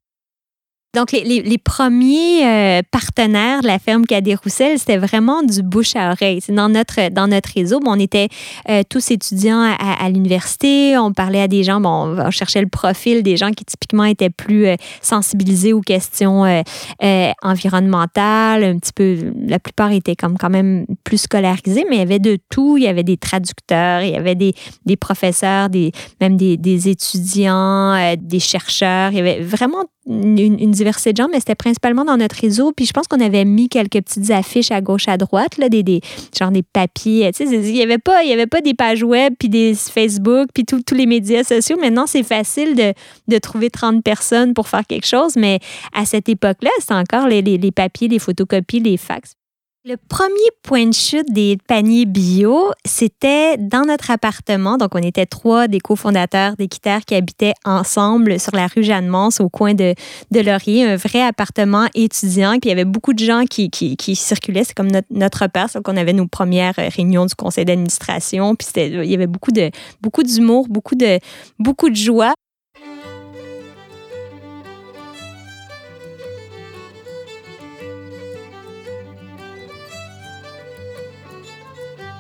Donc, 0.95 1.13
les, 1.13 1.23
les, 1.23 1.43
les 1.43 1.59
premiers 1.59 2.45
euh, 2.45 2.83
partenaires 2.91 3.61
de 3.63 3.69
la 3.69 3.79
ferme 3.79 4.05
Cadet-Roussel, 4.05 4.79
c'était 4.79 4.97
vraiment 4.97 5.43
du 5.43 5.63
bouche 5.63 5.95
à 5.95 6.11
oreille. 6.11 6.41
Dans 6.49 6.69
notre, 6.69 7.11
dans 7.11 7.29
notre 7.29 7.51
réseau. 7.55 7.79
Bon, 7.79 7.93
on 7.93 7.99
était 7.99 8.29
euh, 8.69 8.83
tous 8.89 9.13
étudiants 9.13 9.61
à, 9.61 10.05
à 10.05 10.09
l'université. 10.09 10.99
On 10.99 11.13
parlait 11.13 11.43
à 11.43 11.49
des 11.49 11.63
gens, 11.63 11.81
bon, 11.81 12.17
on 12.19 12.31
cherchait 12.31 12.61
le 12.61 12.69
profil 12.69 13.23
des 13.23 13.37
gens 13.37 13.53
qui 13.53 13.65
typiquement 13.65 14.05
étaient 14.05 14.31
plus 14.31 14.67
euh, 14.67 14.75
sensibilisés 15.01 15.73
aux 15.73 15.81
questions 15.81 16.45
euh, 16.45 16.63
euh, 17.05 17.31
environnementales. 17.43 18.65
Un 18.65 18.79
petit 18.79 18.93
peu, 18.93 19.33
la 19.47 19.61
plupart 19.61 19.93
étaient 19.93 20.17
comme 20.17 20.39
quand 20.39 20.51
même 20.51 20.87
plus 21.05 21.19
scolarisés, 21.19 21.85
mais 21.89 21.97
il 21.97 22.01
y 22.01 22.03
avait 22.03 22.19
de 22.19 22.37
tout. 22.51 22.77
Il 22.77 22.83
y 22.83 22.89
avait 22.89 23.05
des 23.05 23.17
traducteurs, 23.17 24.03
il 24.03 24.11
y 24.11 24.17
avait 24.17 24.35
des, 24.35 24.55
des 24.87 24.97
professeurs, 24.97 25.69
des, 25.69 25.93
même 26.21 26.37
des, 26.37 26.57
des 26.57 26.89
étudiants, 26.89 27.95
euh, 27.95 28.17
des 28.19 28.41
chercheurs. 28.41 29.13
Il 29.13 29.19
y 29.19 29.21
avait 29.21 29.41
vraiment 29.41 29.85
une, 30.07 30.39
une, 30.39 30.71
diversité 30.71 31.13
de 31.13 31.19
gens, 31.19 31.29
mais 31.31 31.41
c'était 31.41 31.55
principalement 31.55 32.05
dans 32.05 32.17
notre 32.17 32.37
réseau. 32.37 32.73
Puis 32.73 32.87
je 32.87 32.93
pense 32.93 33.07
qu'on 33.07 33.21
avait 33.21 33.45
mis 33.45 33.69
quelques 33.69 34.03
petites 34.03 34.31
affiches 34.31 34.71
à 34.71 34.81
gauche, 34.81 35.09
à 35.09 35.17
droite, 35.17 35.59
là, 35.59 35.69
des, 35.69 35.83
des 35.83 36.01
genre 36.39 36.51
des 36.51 36.63
papiers. 36.63 37.31
Tu 37.33 37.47
sais, 37.47 37.55
il 37.55 37.73
n'y 37.73 37.83
avait, 37.83 37.99
pas, 37.99 38.23
il 38.23 38.31
y 38.31 38.33
avait 38.33 38.47
pas 38.47 38.61
des 38.61 38.75
pages 38.75 39.03
web, 39.03 39.35
puis 39.39 39.49
des 39.49 39.75
Facebook, 39.75 40.49
puis 40.55 40.65
tous 40.65 40.95
les 40.95 41.07
médias 41.07 41.45
sociaux. 41.45 41.77
Maintenant, 41.79 42.07
c'est 42.07 42.23
facile 42.23 42.75
de, 42.75 42.95
de, 43.29 43.39
trouver 43.39 43.71
30 43.71 44.03
personnes 44.03 44.55
pour 44.55 44.69
faire 44.69 44.87
quelque 44.87 45.07
chose, 45.07 45.37
mais 45.37 45.61
à 45.95 46.05
cette 46.07 46.29
époque-là, 46.29 46.71
c'était 46.79 46.95
encore 46.95 47.29
les, 47.29 47.43
les, 47.43 47.59
les 47.59 47.73
papiers, 47.73 48.09
les 48.09 48.19
photocopies, 48.19 48.81
les 48.81 48.97
fax. 48.97 49.35
Le 49.91 49.97
premier 49.97 50.51
point 50.63 50.87
de 50.87 50.95
chute 50.95 51.33
des 51.33 51.59
paniers 51.67 52.07
bio, 52.07 52.71
c'était 52.85 53.57
dans 53.57 53.85
notre 53.85 54.13
appartement. 54.13 54.77
Donc, 54.77 54.95
on 54.95 55.03
était 55.03 55.27
trois 55.27 55.67
des 55.67 55.81
cofondateurs 55.81 56.55
d'Équiterre 56.55 57.01
qui 57.05 57.17
habitaient 57.17 57.55
ensemble 57.65 58.39
sur 58.39 58.55
la 58.55 58.69
rue 58.69 58.85
Jeanne-Mance 58.85 59.41
au 59.41 59.49
coin 59.49 59.75
de, 59.75 59.97
de 60.31 60.41
Laurier, 60.41 60.85
un 60.85 60.95
vrai 60.95 61.23
appartement 61.23 61.89
étudiant. 61.97 62.53
Puis, 62.53 62.61
il 62.67 62.69
y 62.69 62.73
avait 62.73 62.85
beaucoup 62.85 63.15
de 63.15 63.19
gens 63.19 63.47
qui, 63.47 63.69
circulaient. 64.15 64.63
C'est 64.63 64.77
comme 64.77 64.93
notre, 64.93 65.09
notre 65.11 65.43
repère. 65.43 65.67
Donc, 65.75 65.89
on 65.89 65.97
avait 65.97 66.13
nos 66.13 66.29
premières 66.29 66.77
réunions 66.77 67.27
du 67.27 67.35
conseil 67.35 67.65
d'administration. 67.65 68.55
Puis, 68.55 68.69
il 68.77 69.11
y 69.11 69.15
avait 69.15 69.27
beaucoup 69.27 69.51
de 69.51 69.73
beaucoup 70.01 70.23
d'humour, 70.23 70.69
beaucoup 70.69 70.95
de, 70.95 71.19
beaucoup 71.59 71.91
de 71.91 71.97
joie. 71.97 72.35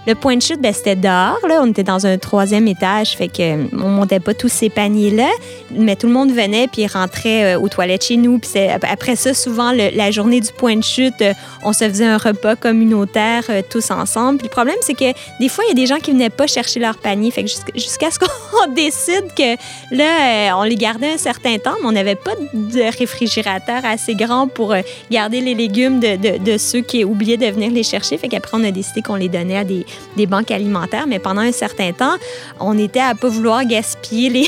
Le 0.06 0.14
point 0.14 0.36
de 0.36 0.42
chute, 0.42 0.62
ben, 0.62 0.72
c'était 0.72 0.96
dehors. 0.96 1.38
Là. 1.46 1.60
On 1.62 1.66
était 1.66 1.82
dans 1.82 2.06
un 2.06 2.16
troisième 2.16 2.66
étage, 2.66 3.16
fait 3.16 3.28
que 3.28 3.42
euh, 3.42 3.66
on 3.74 3.88
montait 3.88 4.18
pas 4.18 4.32
tous 4.32 4.48
ces 4.48 4.70
paniers-là. 4.70 5.28
Mais 5.72 5.94
tout 5.94 6.06
le 6.06 6.14
monde 6.14 6.32
venait 6.32 6.68
puis 6.68 6.86
rentrait 6.86 7.54
euh, 7.54 7.60
aux 7.60 7.68
toilettes 7.68 8.06
chez 8.06 8.16
nous. 8.16 8.38
Puis 8.38 8.50
après 8.90 9.14
ça, 9.14 9.34
souvent, 9.34 9.72
la 9.72 10.10
journée 10.10 10.40
du 10.40 10.52
point 10.52 10.76
de 10.76 10.82
chute, 10.82 11.20
euh, 11.20 11.34
on 11.64 11.74
se 11.74 11.86
faisait 11.86 12.06
un 12.06 12.16
repas 12.16 12.56
communautaire 12.56 13.44
tous 13.68 13.90
ensemble. 13.90 14.40
Le 14.42 14.48
problème, 14.48 14.76
c'est 14.80 14.94
que 14.94 15.12
des 15.38 15.48
fois, 15.50 15.64
il 15.64 15.68
y 15.68 15.72
a 15.72 15.74
des 15.74 15.86
gens 15.86 15.98
qui 15.98 16.12
venaient 16.12 16.30
pas 16.30 16.46
chercher 16.46 16.80
leur 16.80 16.96
panier. 16.96 17.30
Fait 17.30 17.44
que 17.44 17.50
jusqu'à 17.74 18.10
ce 18.10 18.18
qu'on 18.18 18.72
décide 18.74 19.26
que 19.36 19.56
là, 19.94 20.56
on 20.56 20.62
les 20.62 20.76
gardait 20.76 21.12
un 21.12 21.18
certain 21.18 21.58
temps, 21.58 21.74
mais 21.82 21.88
on 21.88 21.92
n'avait 21.92 22.14
pas 22.14 22.32
de 22.54 22.98
réfrigérateur 22.98 23.84
assez 23.84 24.14
grand 24.14 24.48
pour 24.48 24.74
garder 25.10 25.42
les 25.42 25.54
légumes 25.54 26.00
de, 26.00 26.16
de, 26.16 26.38
de 26.38 26.58
ceux 26.58 26.80
qui 26.80 27.04
oubliaient 27.04 27.36
de 27.36 27.46
venir 27.46 27.70
les 27.70 27.82
chercher. 27.82 28.16
Fait 28.16 28.28
qu'après, 28.28 28.56
on 28.56 28.64
a 28.64 28.70
décidé 28.70 29.02
qu'on 29.02 29.16
les 29.16 29.28
donnait 29.28 29.58
à 29.58 29.64
des 29.64 29.84
des 30.16 30.26
banques 30.26 30.50
alimentaires, 30.50 31.06
mais 31.06 31.18
pendant 31.18 31.40
un 31.40 31.52
certain 31.52 31.92
temps, 31.92 32.14
on 32.58 32.76
était 32.78 33.00
à 33.00 33.14
pas 33.14 33.28
vouloir 33.28 33.64
gaspiller 33.64 34.46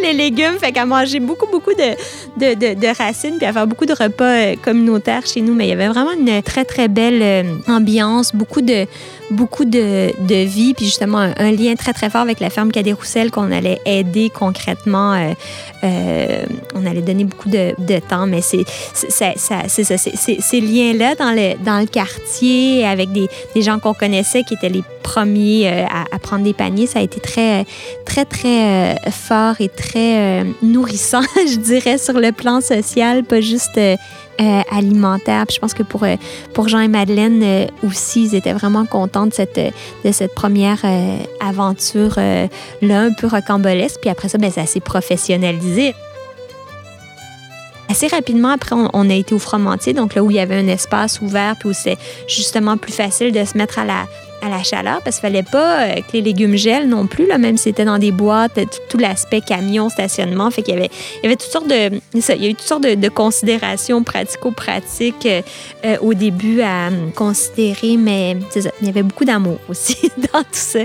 les, 0.00 0.12
légumes, 0.12 0.58
fait 0.58 0.72
qu'à 0.72 0.86
manger 0.86 1.20
beaucoup, 1.20 1.46
beaucoup 1.50 1.72
de, 1.72 2.54
de, 2.54 2.74
de, 2.74 2.98
racines, 2.98 3.38
puis 3.38 3.46
à 3.46 3.52
faire 3.52 3.66
beaucoup 3.66 3.86
de 3.86 3.92
repas 3.94 4.24
euh, 4.24 4.56
communautaires 4.62 5.26
chez 5.26 5.40
nous. 5.40 5.54
Mais 5.54 5.66
il 5.66 5.70
y 5.70 5.72
avait 5.72 5.88
vraiment 5.88 6.12
une 6.12 6.42
très, 6.42 6.64
très 6.64 6.88
belle 6.88 7.22
euh, 7.22 7.42
ambiance, 7.68 8.34
beaucoup 8.34 8.60
de, 8.60 8.86
beaucoup 9.30 9.64
de, 9.64 10.12
de 10.26 10.44
vie, 10.44 10.74
puis 10.74 10.86
justement 10.86 11.18
un, 11.18 11.52
lien 11.52 11.74
très, 11.74 11.92
très 11.92 12.10
fort 12.10 12.22
avec 12.22 12.40
la 12.40 12.50
ferme 12.50 12.70
Cadet 12.70 12.92
Roussel 12.92 13.30
qu'on 13.30 13.52
allait 13.52 13.80
aider 13.84 14.30
concrètement. 14.30 15.14
Euh, 15.84 16.44
on 16.74 16.86
allait 16.86 17.02
donner 17.02 17.24
beaucoup 17.24 17.48
de, 17.48 17.74
de 17.78 17.98
temps, 17.98 18.26
mais 18.26 18.40
c'est 18.40 18.64
ça, 19.08 19.32
ces 19.36 20.60
liens-là 20.60 21.14
dans 21.14 21.32
le, 21.32 21.62
dans 21.64 21.80
le 21.80 21.86
quartier 21.86 22.86
avec 22.86 23.12
des, 23.12 23.28
des 23.54 23.62
gens 23.62 23.78
qu'on 23.78 23.94
connaissait 23.94 24.42
qui 24.42 24.54
étaient 24.54 24.68
les 24.68 24.84
premiers 25.02 25.68
euh, 25.68 25.84
à, 26.12 26.18
prendre 26.18 26.44
des 26.44 26.52
paniers, 26.52 26.86
ça 26.86 26.98
a 26.98 27.02
été 27.02 27.20
très, 27.20 27.64
très, 28.04 28.24
très 28.24 28.94
euh, 28.94 29.10
fort 29.10 29.54
et 29.60 29.68
très 29.68 30.44
nourrissant, 30.62 31.22
je 31.36 31.56
dirais, 31.56 31.98
sur 31.98 32.14
le 32.14 32.32
plan 32.32 32.60
social, 32.60 33.24
pas 33.24 33.40
juste 33.40 33.78
alimentaire. 34.38 35.44
je 35.52 35.58
pense 35.58 35.74
que 35.74 35.82
pour, 35.82 36.04
pour 36.54 36.68
Jean 36.68 36.80
et 36.80 36.88
Madeleine 36.88 37.68
aussi, 37.82 38.24
ils 38.24 38.34
étaient 38.34 38.52
vraiment 38.52 38.86
contents 38.86 39.26
de 39.26 39.34
cette, 39.34 39.58
de 40.04 40.12
cette 40.12 40.34
première 40.34 40.84
aventure-là, 41.40 43.00
un 43.00 43.12
peu 43.12 43.26
rocambolesque. 43.26 44.00
Puis 44.00 44.10
après 44.10 44.28
ça, 44.28 44.38
ben, 44.38 44.50
ça 44.50 44.66
s'est 44.66 44.80
professionnalisé. 44.80 45.94
Assez 47.90 48.06
rapidement, 48.06 48.50
après, 48.50 48.76
on, 48.76 49.10
a 49.10 49.14
été 49.14 49.34
au 49.34 49.38
Fromantier, 49.38 49.94
donc 49.94 50.14
là 50.14 50.22
où 50.22 50.30
il 50.30 50.36
y 50.36 50.40
avait 50.40 50.56
un 50.56 50.68
espace 50.68 51.22
ouvert, 51.22 51.56
puis 51.58 51.70
où 51.70 51.72
c'est 51.72 51.96
justement 52.26 52.76
plus 52.76 52.92
facile 52.92 53.32
de 53.32 53.42
se 53.44 53.56
mettre 53.56 53.78
à 53.78 53.86
la, 53.86 54.06
à 54.42 54.48
la 54.48 54.62
chaleur, 54.62 55.00
parce 55.02 55.16
qu'il 55.16 55.22
fallait 55.22 55.42
pas 55.42 55.82
euh, 55.82 55.94
que 55.96 56.12
les 56.12 56.22
légumes 56.22 56.56
gèlent 56.56 56.88
non 56.88 57.06
plus, 57.06 57.26
là, 57.26 57.38
même 57.38 57.56
si 57.56 57.64
c'était 57.64 57.84
dans 57.84 57.98
des 57.98 58.12
boîtes, 58.12 58.58
tout, 58.88 58.98
l'aspect 58.98 59.40
camion, 59.40 59.88
stationnement. 59.88 60.50
Fait 60.50 60.62
qu'il 60.62 60.74
y 60.74 60.76
avait, 60.76 60.90
il 61.16 61.24
y 61.24 61.26
avait 61.26 61.36
toutes 61.36 61.50
sortes 61.50 62.82
de, 62.82 63.08
considérations 63.08 64.02
pratico-pratiques 64.04 65.26
euh, 65.26 65.42
euh, 65.84 65.96
au 66.00 66.14
début 66.14 66.60
à 66.60 66.90
considérer, 67.14 67.96
mais 67.96 68.36
il 68.80 68.86
y 68.86 68.88
avait 68.88 69.02
beaucoup 69.02 69.24
d'amour 69.24 69.58
aussi 69.68 70.10
dans 70.32 70.40
tout 70.40 70.48
ça 70.52 70.80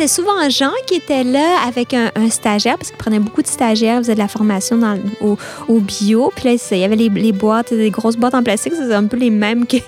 c'était 0.00 0.22
souvent 0.22 0.48
Jean 0.48 0.72
qui 0.86 0.94
était 0.94 1.24
là 1.24 1.58
avec 1.66 1.92
un, 1.92 2.10
stagiaire, 2.30 2.78
parce 2.78 2.88
qu'il 2.88 2.96
prenait 2.96 3.18
beaucoup 3.18 3.42
de 3.42 3.46
stagiaires, 3.46 3.96
il 3.96 4.04
faisait 4.04 4.14
de 4.14 4.18
la 4.18 4.28
formation 4.28 4.78
dans, 4.78 4.98
au, 5.20 5.80
bio. 5.80 6.32
Puis 6.34 6.48
là, 6.48 6.56
il 6.70 6.78
y 6.78 6.84
avait 6.84 6.96
les, 6.96 7.32
boîtes, 7.32 7.74
des 7.74 7.90
grosses 7.90 8.16
boîtes 8.16 8.34
en 8.34 8.42
plastique, 8.42 8.72
c'est 8.74 8.94
un 8.94 9.04
peu 9.04 9.18
les 9.18 9.28
mêmes 9.28 9.66
qu'il 9.66 9.82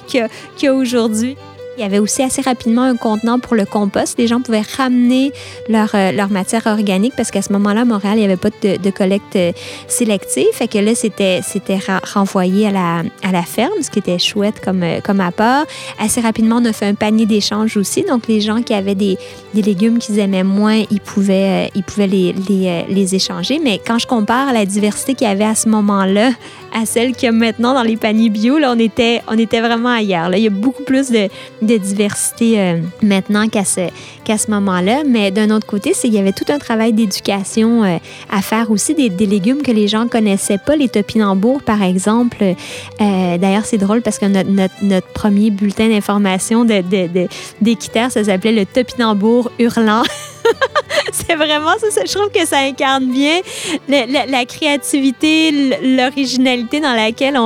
y 0.62 0.68
aujourd'hui. 0.68 1.34
Il 1.78 1.80
y 1.80 1.84
avait 1.84 1.98
aussi 1.98 2.22
assez 2.22 2.42
rapidement 2.42 2.82
un 2.82 2.96
contenant 2.96 3.38
pour 3.38 3.54
le 3.54 3.64
compost. 3.64 4.18
Les 4.18 4.26
gens 4.26 4.40
pouvaient 4.40 4.62
ramener 4.76 5.32
leur, 5.68 5.90
euh, 5.94 6.12
leur 6.12 6.28
matière 6.28 6.66
organique 6.66 7.14
parce 7.16 7.30
qu'à 7.30 7.40
ce 7.40 7.50
moment-là, 7.54 7.80
à 7.80 7.84
Montréal, 7.86 8.14
il 8.16 8.18
n'y 8.18 8.24
avait 8.26 8.36
pas 8.36 8.50
de, 8.50 8.90
collecte 8.90 9.36
euh, 9.36 9.52
sélective. 9.88 10.46
Fait 10.52 10.68
que 10.68 10.78
là, 10.78 10.94
c'était, 10.94 11.40
c'était 11.42 11.78
renvoyé 12.14 12.66
à 12.66 12.72
la, 12.72 13.02
à 13.22 13.32
la 13.32 13.42
ferme, 13.42 13.80
ce 13.80 13.90
qui 13.90 14.00
était 14.00 14.18
chouette 14.18 14.60
comme, 14.62 14.82
euh, 14.82 15.00
comme 15.00 15.20
apport. 15.20 15.64
Assez 15.98 16.20
rapidement, 16.20 16.56
on 16.60 16.64
a 16.66 16.74
fait 16.74 16.86
un 16.86 16.94
panier 16.94 17.24
d'échange 17.24 17.78
aussi. 17.78 18.02
Donc, 18.02 18.28
les 18.28 18.42
gens 18.42 18.60
qui 18.62 18.74
avaient 18.74 18.94
des, 18.94 19.16
des 19.54 19.62
légumes 19.62 19.98
qu'ils 19.98 20.18
aimaient 20.18 20.44
moins, 20.44 20.82
ils 20.90 21.00
pouvaient, 21.00 21.70
ils 21.74 21.84
pouvaient 21.84 22.06
les, 22.06 22.34
les, 22.48 22.84
les 22.86 23.14
échanger. 23.14 23.58
Mais 23.62 23.80
quand 23.84 23.98
je 23.98 24.06
compare 24.06 24.52
la 24.52 24.66
diversité 24.66 25.14
qu'il 25.14 25.26
y 25.26 25.30
avait 25.30 25.44
à 25.44 25.54
ce 25.54 25.70
moment-là 25.70 26.32
à 26.74 26.86
celle 26.86 27.14
qu'il 27.14 27.26
y 27.26 27.28
a 27.28 27.32
maintenant 27.32 27.74
dans 27.74 27.82
les 27.82 27.96
paniers 27.96 28.30
bio, 28.30 28.58
là, 28.58 28.72
on 28.74 28.78
était, 28.78 29.22
on 29.28 29.38
était 29.38 29.60
vraiment 29.60 29.90
ailleurs. 29.90 30.28
Là. 30.28 30.38
Il 30.38 30.44
y 30.44 30.46
a 30.46 30.50
beaucoup 30.50 30.82
plus 30.82 31.10
de, 31.10 31.28
de 31.60 31.76
diversité 31.76 32.60
euh, 32.60 32.78
maintenant 33.02 33.48
qu'à 33.48 33.64
ce, 33.64 33.88
qu'à 34.24 34.38
ce 34.38 34.50
moment-là. 34.50 35.02
Mais 35.06 35.30
d'un 35.30 35.50
autre 35.50 35.66
côté, 35.66 35.92
c'est 35.94 36.08
y 36.08 36.18
avait 36.18 36.32
tout 36.32 36.50
un 36.50 36.58
travail 36.58 36.92
d'éducation 36.92 37.84
euh, 37.84 37.98
à 38.30 38.42
faire 38.42 38.70
aussi 38.70 38.94
des, 38.94 39.08
des, 39.10 39.26
légumes 39.26 39.62
que 39.62 39.72
les 39.72 39.88
gens 39.88 40.08
connaissaient 40.08 40.58
pas. 40.58 40.76
Les 40.76 40.88
topinambours, 40.88 41.62
par 41.62 41.82
exemple. 41.82 42.42
Euh, 42.42 43.38
d'ailleurs, 43.38 43.64
c'est 43.64 43.78
drôle 43.78 44.02
parce 44.02 44.18
que 44.18 44.26
notre, 44.26 44.50
notre, 44.50 44.74
notre 44.82 45.08
premier 45.08 45.50
bulletin 45.50 45.88
d'information 45.88 46.64
de, 46.64 46.80
de, 46.80 47.28
d'équitaire, 47.60 48.10
ça 48.10 48.24
s'appelait 48.24 48.52
le 48.52 48.66
topinambour 48.66 49.50
hurlant. 49.58 50.02
c'est 51.12 51.34
vraiment 51.34 51.72
ça, 51.78 52.02
Je 52.04 52.12
trouve 52.12 52.30
que 52.30 52.46
ça 52.46 52.58
incarne 52.58 53.06
bien 53.06 53.40
la, 53.88 54.44
créativité, 54.44 55.50
l'originalité 55.96 56.80
dans 56.80 56.94
laquelle 56.94 57.38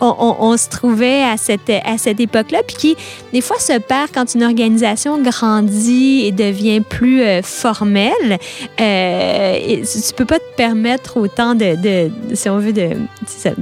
on, 0.00 0.56
se 0.56 0.68
trouvait 0.68 1.22
à 1.22 1.36
cette, 1.36 1.70
à 1.70 1.98
cette 1.98 2.20
époque-là, 2.20 2.62
puis 2.66 2.76
qui, 2.76 2.96
des 3.32 3.40
fois, 3.40 3.58
se 3.58 3.78
perd 3.78 4.10
quand 4.12 4.34
une 4.34 4.44
organisation 4.44 5.20
grandit 5.20 6.24
et 6.26 6.32
devient 6.32 6.80
plus 6.80 7.22
euh, 7.22 7.42
formelle. 7.42 8.38
Euh, 8.80 9.58
et 9.58 9.82
tu 9.82 10.14
peux 10.14 10.24
pas 10.24 10.38
te 10.38 10.56
permettre 10.56 11.16
autant 11.16 11.54
de, 11.54 12.10
si 12.34 12.48
on 12.48 12.58
veut, 12.58 12.72
de, 12.72 12.90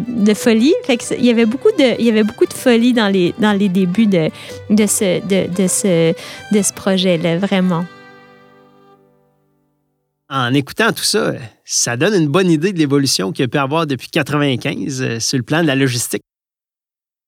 de 0.08 0.34
folie. 0.34 0.74
Il 1.18 1.24
y 1.24 1.30
avait 1.30 1.46
beaucoup 1.46 1.70
de, 1.78 1.98
il 1.98 2.06
y 2.06 2.10
avait 2.10 2.24
beaucoup 2.24 2.46
de 2.46 2.52
folie 2.52 2.92
dans 2.92 3.08
les, 3.08 3.34
dans 3.38 3.52
les 3.52 3.68
débuts 3.68 4.06
de, 4.06 4.30
de 4.68 4.86
ce, 4.86 5.20
de 5.26 5.68
ce, 5.68 6.12
de 6.52 6.62
ce 6.62 6.72
projet-là, 6.72 7.38
vraiment 7.38 7.84
en 10.30 10.54
écoutant 10.54 10.92
tout 10.92 11.02
ça, 11.02 11.34
ça 11.64 11.96
donne 11.96 12.14
une 12.14 12.28
bonne 12.28 12.50
idée 12.50 12.72
de 12.72 12.78
l'évolution 12.78 13.32
qu'il 13.32 13.44
a 13.44 13.48
pu 13.48 13.58
avoir 13.58 13.86
depuis 13.86 14.08
1995 14.14 15.02
euh, 15.02 15.20
sur 15.20 15.36
le 15.36 15.42
plan 15.42 15.60
de 15.62 15.66
la 15.66 15.74
logistique. 15.74 16.22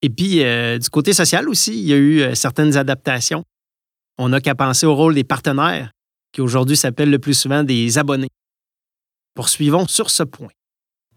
Et 0.02 0.08
puis, 0.08 0.42
euh, 0.42 0.78
du 0.78 0.88
côté 0.88 1.12
social 1.12 1.48
aussi, 1.48 1.72
il 1.72 1.88
y 1.88 1.92
a 1.92 1.96
eu 1.96 2.20
euh, 2.20 2.34
certaines 2.34 2.76
adaptations. 2.76 3.42
On 4.18 4.28
n'a 4.28 4.40
qu'à 4.40 4.54
penser 4.54 4.86
au 4.86 4.94
rôle 4.94 5.14
des 5.14 5.24
partenaires, 5.24 5.90
qui 6.32 6.40
aujourd'hui 6.40 6.76
s'appellent 6.76 7.10
le 7.10 7.18
plus 7.18 7.34
souvent 7.34 7.64
des 7.64 7.98
abonnés. 7.98 8.28
Poursuivons 9.34 9.88
sur 9.88 10.08
ce 10.08 10.22
point. 10.22 10.50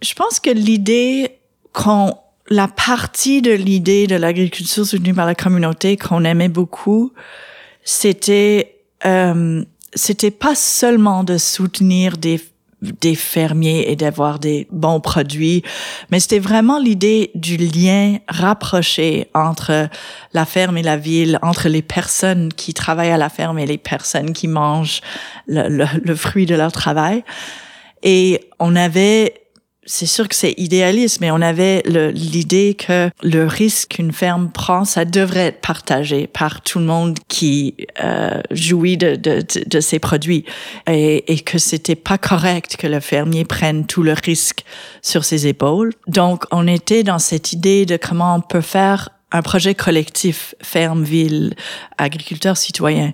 Je 0.01 0.13
pense 0.13 0.39
que 0.39 0.49
l'idée 0.49 1.39
qu'on 1.71 2.17
la 2.49 2.67
partie 2.67 3.41
de 3.41 3.51
l'idée 3.51 4.05
de 4.05 4.15
l'agriculture 4.15 4.85
soutenue 4.85 5.15
par 5.15 5.25
la 5.25 5.33
communauté 5.33 5.97
qu'on 5.97 6.23
aimait 6.23 6.49
beaucoup, 6.49 7.11
c'était 7.83 8.71
c'était 9.95 10.31
pas 10.31 10.55
seulement 10.55 11.23
de 11.23 11.37
soutenir 11.37 12.17
des 12.17 12.39
des 12.81 13.15
fermiers 13.15 13.89
et 13.89 13.95
d'avoir 13.95 14.37
des 14.37 14.67
bons 14.71 14.99
produits, 14.99 15.63
mais 16.11 16.19
c'était 16.19 16.39
vraiment 16.39 16.77
l'idée 16.77 17.31
du 17.33 17.57
lien 17.57 18.17
rapproché 18.27 19.29
entre 19.33 19.89
la 20.33 20.45
ferme 20.45 20.77
et 20.77 20.83
la 20.83 20.97
ville, 20.97 21.39
entre 21.41 21.67
les 21.67 21.81
personnes 21.81 22.53
qui 22.53 22.73
travaillent 22.73 23.11
à 23.11 23.17
la 23.17 23.29
ferme 23.29 23.59
et 23.59 23.65
les 23.65 23.77
personnes 23.77 24.33
qui 24.33 24.47
mangent 24.47 25.01
le, 25.47 25.67
le, 25.67 25.85
le 26.03 26.15
fruit 26.15 26.45
de 26.45 26.53
leur 26.53 26.71
travail. 26.71 27.23
Et 28.03 28.49
on 28.59 28.75
avait 28.75 29.44
c'est 29.85 30.05
sûr 30.05 30.27
que 30.27 30.35
c'est 30.35 30.53
idéaliste, 30.57 31.21
mais 31.21 31.31
on 31.31 31.41
avait 31.41 31.83
l'idée 31.85 32.75
que 32.75 33.09
le 33.21 33.45
risque 33.45 33.95
qu'une 33.95 34.11
ferme 34.11 34.49
prend, 34.51 34.83
ça 34.83 35.05
devrait 35.05 35.47
être 35.47 35.61
partagé 35.61 36.27
par 36.27 36.61
tout 36.61 36.79
le 36.79 36.85
monde 36.85 37.17
qui 37.27 37.75
euh, 38.03 38.41
jouit 38.51 38.97
de, 38.97 39.15
de, 39.15 39.43
de, 39.65 39.79
ses 39.79 39.99
produits 39.99 40.45
et, 40.87 41.31
et 41.31 41.39
que 41.39 41.57
c'était 41.57 41.95
pas 41.95 42.17
correct 42.17 42.77
que 42.77 42.87
le 42.87 42.99
fermier 42.99 43.45
prenne 43.45 43.85
tout 43.85 44.03
le 44.03 44.13
risque 44.13 44.65
sur 45.01 45.23
ses 45.23 45.47
épaules. 45.47 45.93
Donc, 46.07 46.45
on 46.51 46.67
était 46.67 47.03
dans 47.03 47.19
cette 47.19 47.53
idée 47.53 47.85
de 47.85 47.97
comment 47.97 48.35
on 48.35 48.41
peut 48.41 48.61
faire 48.61 49.09
un 49.31 49.41
projet 49.41 49.75
collectif 49.75 50.55
ferme 50.61 51.03
ville 51.03 51.55
agriculteur 51.97 52.55
citoyen 52.55 53.11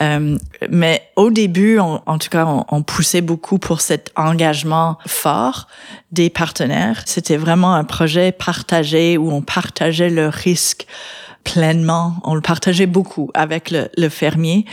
euh, 0.00 0.38
mais 0.70 1.02
au 1.16 1.30
début 1.30 1.78
en 1.78 2.18
tout 2.18 2.30
cas 2.30 2.46
on, 2.46 2.64
on, 2.70 2.82
poussait 2.82 3.20
beaucoup 3.20 3.58
pour 3.58 3.82
cet 3.82 4.10
engagement 4.16 4.96
fort 5.06 5.68
des 6.12 6.30
partenaires. 6.30 7.02
C'était 7.04 7.36
vraiment 7.36 7.74
un 7.74 7.84
projet 7.84 8.32
partagé 8.32 9.18
où 9.18 9.30
on 9.30 9.42
partageait 9.42 10.10
le 10.10 10.28
risque 10.28 10.86
pleinement, 11.44 12.16
on 12.24 12.34
le 12.34 12.40
partageait 12.40 12.86
beaucoup 12.86 13.30
avec 13.34 13.70
le, 13.70 13.88
le 13.96 14.08
fermier, 14.08 14.64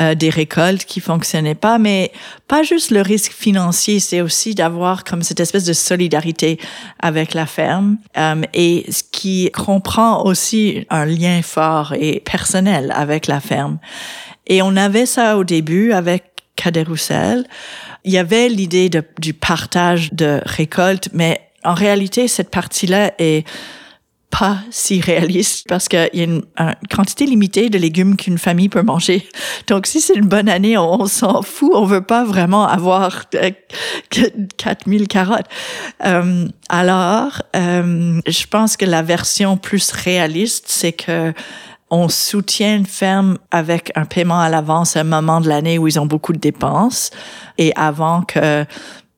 euh, 0.00 0.14
des 0.14 0.30
récoltes 0.30 0.84
qui 0.84 1.00
fonctionnaient 1.00 1.54
pas, 1.54 1.78
mais 1.78 2.12
pas 2.48 2.62
juste 2.62 2.90
le 2.90 3.02
risque 3.02 3.32
financier, 3.32 4.00
c'est 4.00 4.20
aussi 4.20 4.54
d'avoir 4.54 5.04
comme 5.04 5.22
cette 5.22 5.40
espèce 5.40 5.64
de 5.64 5.72
solidarité 5.72 6.58
avec 7.00 7.34
la 7.34 7.46
ferme 7.46 7.96
euh, 8.16 8.42
et 8.54 8.86
ce 8.90 9.02
qui 9.10 9.50
comprend 9.52 10.24
aussi 10.24 10.86
un 10.90 11.04
lien 11.04 11.40
fort 11.42 11.94
et 11.98 12.20
personnel 12.20 12.92
avec 12.94 13.26
la 13.26 13.40
ferme. 13.40 13.78
Et 14.46 14.62
on 14.62 14.76
avait 14.76 15.06
ça 15.06 15.36
au 15.38 15.44
début 15.44 15.92
avec 15.92 16.24
Cadet 16.56 16.82
Roussel. 16.82 17.46
Il 18.04 18.12
y 18.12 18.18
avait 18.18 18.48
l'idée 18.48 18.90
du 19.18 19.34
partage 19.34 20.12
de 20.12 20.40
récoltes, 20.44 21.08
mais 21.12 21.40
en 21.64 21.74
réalité, 21.74 22.26
cette 22.28 22.50
partie-là 22.50 23.12
est 23.18 23.46
pas 24.30 24.58
si 24.70 25.00
réaliste 25.00 25.66
parce 25.68 25.88
qu'il 25.88 26.08
y 26.12 26.20
a 26.20 26.24
une, 26.24 26.42
quantité 26.88 27.26
limitée 27.26 27.68
de 27.68 27.78
légumes 27.78 28.16
qu'une 28.16 28.38
famille 28.38 28.68
peut 28.68 28.82
manger. 28.82 29.26
Donc, 29.66 29.86
si 29.86 30.00
c'est 30.00 30.14
une 30.14 30.26
bonne 30.26 30.48
année, 30.48 30.78
on, 30.78 31.06
s'en 31.06 31.42
fout. 31.42 31.72
On 31.74 31.84
veut 31.84 32.00
pas 32.00 32.24
vraiment 32.24 32.66
avoir 32.66 33.24
4000 34.56 35.08
carottes. 35.08 35.46
Euh, 36.04 36.46
alors, 36.68 37.42
euh, 37.56 38.20
je 38.26 38.46
pense 38.46 38.76
que 38.76 38.84
la 38.84 39.02
version 39.02 39.56
plus 39.56 39.90
réaliste, 39.90 40.66
c'est 40.68 40.92
que 40.92 41.32
on 41.90 42.08
soutient 42.08 42.76
une 42.76 42.86
ferme 42.86 43.38
avec 43.50 43.90
un 43.96 44.04
paiement 44.04 44.38
à 44.38 44.48
l'avance 44.48 44.96
à 44.96 45.00
un 45.00 45.04
moment 45.04 45.40
de 45.40 45.48
l'année 45.48 45.76
où 45.76 45.88
ils 45.88 45.98
ont 45.98 46.06
beaucoup 46.06 46.32
de 46.32 46.38
dépenses 46.38 47.10
et 47.58 47.72
avant 47.74 48.22
que 48.22 48.64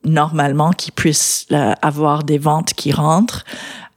normalement 0.03 0.71
qu'ils 0.71 0.93
puissent 0.93 1.45
euh, 1.51 1.73
avoir 1.81 2.23
des 2.23 2.37
ventes 2.37 2.73
qui 2.73 2.91
rentrent. 2.91 3.45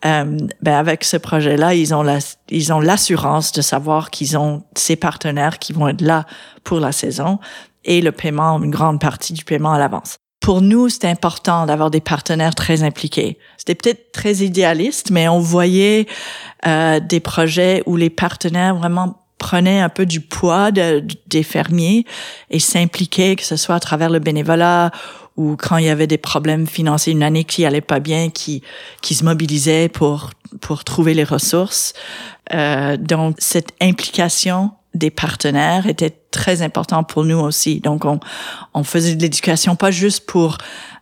Euh, 0.05 0.39
ben 0.61 0.75
avec 0.75 1.05
ce 1.05 1.17
projet-là, 1.17 1.75
ils 1.75 1.95
ont 1.95 2.03
la, 2.03 2.19
ils 2.51 2.73
ont 2.73 2.81
l'assurance 2.81 3.53
de 3.53 3.63
savoir 3.63 4.11
qu'ils 4.11 4.37
ont 4.37 4.63
ces 4.77 4.97
partenaires 4.97 5.59
qui 5.59 5.73
vont 5.73 5.89
être 5.89 6.03
là 6.03 6.27
pour 6.65 6.81
la 6.81 6.93
saison 6.93 7.39
et 7.85 8.01
le 8.01 8.13
paiement, 8.13 8.63
une 8.63 8.71
grande 8.71 9.01
partie 9.01 9.33
du 9.33 9.45
paiement 9.45 9.73
à 9.73 9.79
l'avance. 9.79 10.17
Pour 10.41 10.61
nous, 10.61 10.89
c'était 10.89 11.09
important 11.09 11.67
d'avoir 11.67 11.91
des 11.91 12.01
partenaires 12.01 12.55
très 12.55 12.83
impliqués. 12.83 13.39
C'était 13.57 13.75
peut-être 13.75 14.13
très 14.13 14.35
idéaliste, 14.37 15.11
mais 15.11 15.29
on 15.29 15.41
voyait 15.41 16.07
euh, 16.67 17.01
des 17.01 17.21
projets 17.21 17.83
où 17.87 17.97
les 17.97 18.11
partenaires 18.11 18.77
vraiment 18.77 19.23
prenaient 19.39 19.81
un 19.81 19.89
peu 19.89 20.07
du 20.07 20.21
poids 20.21 20.71
de, 20.71 21.05
des 21.27 21.43
fermiers 21.43 22.05
et 22.51 22.59
s'impliquaient, 22.59 23.37
que 23.37 23.45
ce 23.45 23.57
soit 23.57 23.75
à 23.75 23.81
travers 23.81 24.11
le 24.11 24.19
bénévolat 24.19 24.91
ou 25.37 25.57
quand 25.57 25.77
il 25.77 25.87
y 25.87 25.89
avait 25.89 26.07
des 26.07 26.19
problèmes 26.19 26.67
financiers, 26.67 27.13
une 27.13 27.23
année 27.23 27.45
qui 27.45 27.65
allait 27.65 27.81
pas 27.81 28.01
bien, 28.01 28.31
qui 28.31 28.63
qui 29.03 29.15
se 29.15 29.25
mobilisait 29.25 29.89
pour 29.89 30.31
pour 30.61 30.85
trouver 30.85 31.15
les 31.15 31.25
ressources. 31.25 31.93
Euh, 32.53 32.97
donc 32.97 33.37
cette 33.39 33.73
implication 33.81 34.71
des 34.95 35.11
partenaires 35.11 35.87
était 35.87 36.17
très 36.31 36.63
important 36.63 37.05
pour 37.05 37.25
nous 37.25 37.39
aussi. 37.39 37.81
Donc 37.81 38.05
on 38.05 38.21
on 38.75 38.85
faisait 38.85 39.15
de 39.15 39.23
l'éducation 39.23 39.77
pas 39.77 39.91
juste 39.91 40.27
pour 40.27 40.59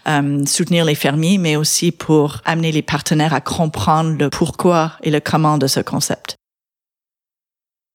euh, 0.07 0.45
soutenir 0.47 0.85
les 0.85 0.95
fermiers, 0.95 1.39
mais 1.39 1.57
aussi 1.57 1.93
pour 1.93 2.39
amener 2.45 2.73
les 2.73 2.83
partenaires 2.83 3.35
à 3.35 3.41
comprendre 3.41 4.17
le 4.19 4.31
pourquoi 4.31 4.93
et 5.03 5.11
le 5.11 5.21
comment 5.21 5.59
de 5.59 5.67
ce 5.67 5.81
concept. 5.81 6.37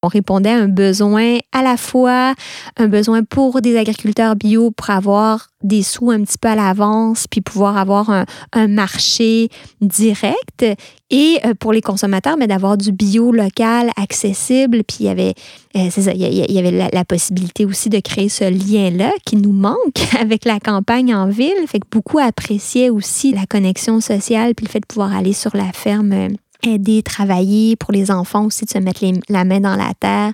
On 0.01 0.07
répondait 0.07 0.49
à 0.49 0.55
un 0.55 0.69
besoin 0.69 1.39
à 1.51 1.61
la 1.61 1.75
fois, 1.75 2.33
un 2.77 2.87
besoin 2.87 3.23
pour 3.23 3.61
des 3.61 3.77
agriculteurs 3.77 4.37
bio 4.37 4.71
pour 4.71 4.89
avoir 4.91 5.49
des 5.61 5.83
sous 5.83 6.09
un 6.09 6.21
petit 6.23 6.37
peu 6.37 6.47
à 6.47 6.55
l'avance, 6.55 7.27
puis 7.27 7.41
pouvoir 7.41 7.77
avoir 7.77 8.09
un, 8.09 8.67
marché 8.67 9.49
direct, 9.81 10.65
et 11.09 11.39
euh, 11.45 11.53
pour 11.53 11.73
les 11.73 11.81
consommateurs, 11.81 12.37
mais 12.37 12.47
d'avoir 12.47 12.77
du 12.77 12.93
bio 12.93 13.33
local 13.33 13.89
accessible. 13.97 14.83
Puis 14.87 14.97
il 15.01 15.05
y 15.07 15.09
avait, 15.09 15.33
euh, 15.75 15.89
ça, 15.89 16.13
il 16.13 16.51
y 16.51 16.59
avait 16.59 16.71
la, 16.71 17.05
possibilité 17.05 17.65
aussi 17.65 17.89
de 17.89 17.99
créer 17.99 18.29
ce 18.29 18.45
lien-là 18.45 19.11
qui 19.25 19.35
nous 19.35 19.51
manque 19.51 19.99
avec 20.19 20.45
la 20.45 20.61
campagne 20.61 21.13
en 21.13 21.27
ville. 21.27 21.67
Fait 21.67 21.79
que 21.79 21.87
beaucoup 21.91 22.19
appréciaient 22.19 22.89
aussi 22.89 23.33
la 23.33 23.45
connexion 23.45 23.99
sociale, 23.99 24.55
puis 24.55 24.65
le 24.65 24.71
fait 24.71 24.79
de 24.79 24.85
pouvoir 24.85 25.13
aller 25.13 25.33
sur 25.33 25.57
la 25.57 25.73
ferme 25.73 26.13
euh, 26.13 26.29
aider, 26.63 27.03
travailler 27.03 27.75
pour 27.75 27.91
les 27.91 28.11
enfants 28.11 28.45
aussi 28.45 28.65
de 28.65 28.69
se 28.69 28.77
mettre 28.77 29.03
la 29.29 29.45
main 29.45 29.59
dans 29.59 29.75
la 29.75 29.93
terre. 29.99 30.33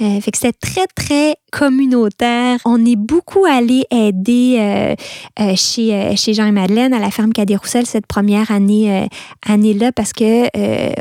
Euh, 0.00 0.20
fait 0.20 0.30
que 0.30 0.38
c'était 0.38 0.58
très, 0.58 0.86
très 0.94 1.36
communautaire. 1.50 2.58
On 2.64 2.84
est 2.84 2.96
beaucoup 2.96 3.44
allé 3.44 3.84
aider 3.90 4.56
euh, 4.58 4.94
euh, 5.40 5.54
chez, 5.56 6.16
chez 6.16 6.34
Jean 6.34 6.46
et 6.46 6.52
Madeleine 6.52 6.92
à 6.92 6.98
la 6.98 7.10
ferme 7.10 7.32
Cadet 7.32 7.56
Roussel 7.56 7.86
cette 7.86 8.06
première 8.06 8.50
année, 8.50 9.08
année-là 9.46 9.92
parce 9.92 10.12
que 10.12 10.48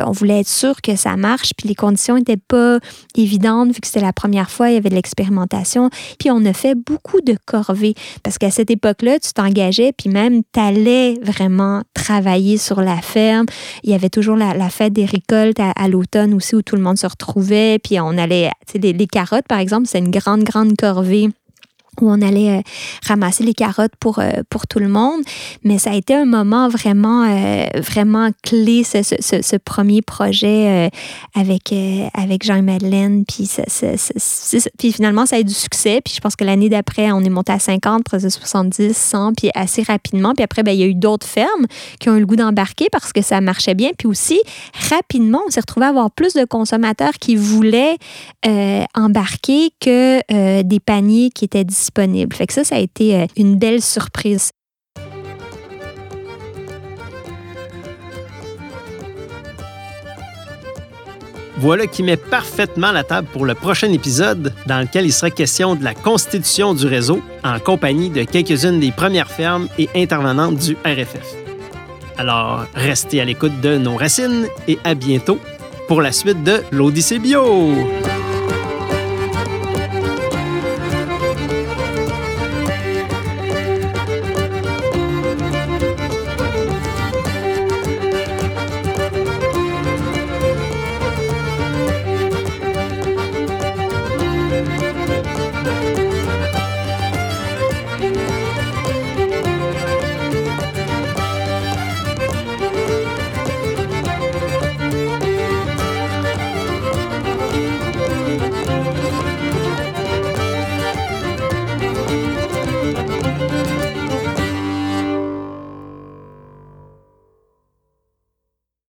on 0.06 0.12
voulait 0.12 0.42
être 0.42 0.48
sûr 0.48 0.82
que 0.82 0.96
ça 0.96 1.16
marche. 1.16 1.52
Puis 1.58 1.68
les 1.68 1.76
conditions 1.76 2.16
n'étaient 2.16 2.38
pas 2.38 2.80
évidentes 3.16 3.74
vu 3.74 3.80
que 3.82 3.88
c'était 3.88 4.00
la 4.00 4.14
première 4.14 4.50
fois, 4.50 4.70
il 4.70 4.74
y 4.74 4.78
avait 4.78 4.90
de 4.90 4.96
l'expérimentation. 4.96 5.90
Puis 6.20 6.32
on 6.32 6.44
a 6.46 6.54
fait 6.54 6.76
beaucoup 6.76 7.22
de 7.22 7.36
corvées 7.46 7.96
parce 8.24 8.38
qu'à 8.38 8.52
cette 8.52 8.72
époque-là, 8.72 9.20
tu 9.20 9.34
t'engageais 9.34 9.94
puis 9.94 10.10
même 10.10 10.42
tu 10.54 10.60
allais 10.60 11.16
vraiment 11.22 11.84
travailler 11.94 12.58
sur 12.58 12.82
la 12.82 12.98
ferme. 12.98 13.46
Il 13.84 13.92
y 13.92 13.94
avait 13.94 14.10
toujours 14.10 14.36
la, 14.36 14.70
fête 14.70 14.94
des 14.94 15.06
récoltes 15.06 15.60
à, 15.60 15.88
l'automne 15.88 16.34
aussi 16.34 16.56
où 16.56 16.62
tout 16.62 16.76
le 16.76 16.82
monde 16.82 16.98
se 16.98 17.08
retrouvait. 17.08 17.80
Puis 17.84 18.00
on 18.00 18.18
allait, 18.18 18.50
sais, 18.68 18.80
les, 18.80 19.08
carottes, 19.08 19.48
par 19.48 19.60
exemple, 19.60 19.88
c'est 19.88 20.00
une 20.00 20.12
grande, 20.12 20.39
grande 20.44 20.76
corvée 20.78 21.30
où 22.02 22.10
on 22.10 22.22
allait 22.22 22.60
euh, 22.60 22.62
ramasser 23.06 23.44
les 23.44 23.54
carottes 23.54 23.96
pour, 24.00 24.20
euh, 24.20 24.32
pour 24.50 24.68
tout 24.68 24.80
le 24.80 24.88
monde. 24.88 25.22
Mais 25.64 25.78
ça 25.78 25.92
a 25.92 25.96
été 25.96 26.14
un 26.14 26.26
moment 26.26 26.70
vraiment, 26.70 27.24
euh, 27.24 27.66
vraiment 27.76 28.30
clé, 28.44 28.84
ce, 28.84 29.04
ce, 29.04 29.42
ce 29.42 29.56
premier 29.58 30.02
projet 30.02 30.90
avec, 31.36 31.74
avec 32.14 32.44
Jean-Madeleine. 32.46 33.26
Puis, 33.26 33.50
puis 34.78 34.92
finalement, 34.92 35.26
ça 35.26 35.38
a 35.38 35.40
eu 35.40 35.44
du 35.44 35.54
succès. 35.54 36.02
Puis 36.04 36.14
je 36.16 36.22
pense 36.22 36.36
que 36.36 36.44
l'année 36.44 36.70
d'après, 36.70 37.12
on 37.12 37.22
est 37.22 37.30
monté 37.30 37.52
à 37.52 37.60
50, 37.60 38.04
presque 38.04 38.32
70, 38.32 38.96
100, 38.96 39.34
puis 39.34 39.50
assez 39.56 39.84
rapidement. 39.84 40.34
Puis 40.34 40.44
après, 40.44 40.64
ben, 40.64 40.72
il 40.72 40.80
y 40.80 40.84
a 40.84 40.88
eu 40.88 40.96
d'autres 40.96 41.28
fermes 41.28 41.66
qui 42.00 42.10
ont 42.10 42.16
eu 42.16 42.20
le 42.20 42.26
goût 42.26 42.36
d'embarquer 42.36 42.88
parce 42.92 43.12
que 43.12 43.22
ça 43.22 43.42
marchait 43.42 43.76
bien. 43.76 43.92
Puis 43.98 44.08
aussi, 44.08 44.40
rapidement, 44.90 45.42
on 45.48 45.50
s'est 45.50 45.60
retrouvé 45.60 45.88
à 45.88 45.90
avoir 45.90 46.12
plus 46.12 46.34
de 46.34 46.46
consommateurs 46.46 47.14
qui 47.20 47.36
voulaient 47.36 47.98
embarquer 48.96 49.72
que 49.80 50.62
des 50.62 50.80
paniers 50.80 51.30
qui 51.32 51.46
étaient 51.46 51.64
disponibles 51.64 51.79
fait 52.36 52.48
que 52.48 52.54
ça, 52.54 52.64
ça 52.64 52.76
a 52.76 52.80
été 52.80 53.16
euh, 53.16 53.26
une 53.36 53.58
belle 53.58 53.82
surprise. 53.82 54.52
Voilà 61.58 61.88
qui 61.88 62.04
met 62.04 62.16
parfaitement 62.16 62.94
la 62.94 63.04
table 63.04 63.28
pour 63.34 63.46
le 63.46 63.54
prochain 63.54 63.92
épisode 63.92 64.54
dans 64.66 64.80
lequel 64.80 65.06
il 65.06 65.12
sera 65.12 65.30
question 65.30 65.76
de 65.76 65.84
la 65.84 65.94
constitution 65.94 66.74
du 66.74 66.88
réseau 66.88 67.22
en 67.44 67.60
compagnie 67.60 68.10
de 68.10 68.24
quelques-unes 68.24 68.80
des 68.80 68.94
premières 68.94 69.30
fermes 69.30 69.68
et 69.78 69.90
intervenantes 69.94 70.56
du 70.56 70.78
RFF. 70.86 71.36
Alors, 72.18 72.66
restez 72.76 73.20
à 73.20 73.26
l'écoute 73.26 73.60
de 73.60 73.78
nos 73.78 73.98
racines 73.98 74.48
et 74.70 74.80
à 74.86 74.94
bientôt 74.94 75.40
pour 75.90 76.02
la 76.02 76.14
suite 76.14 76.44
de 76.44 76.62
l'Odyssée 76.72 77.20
Bio. 77.20 77.74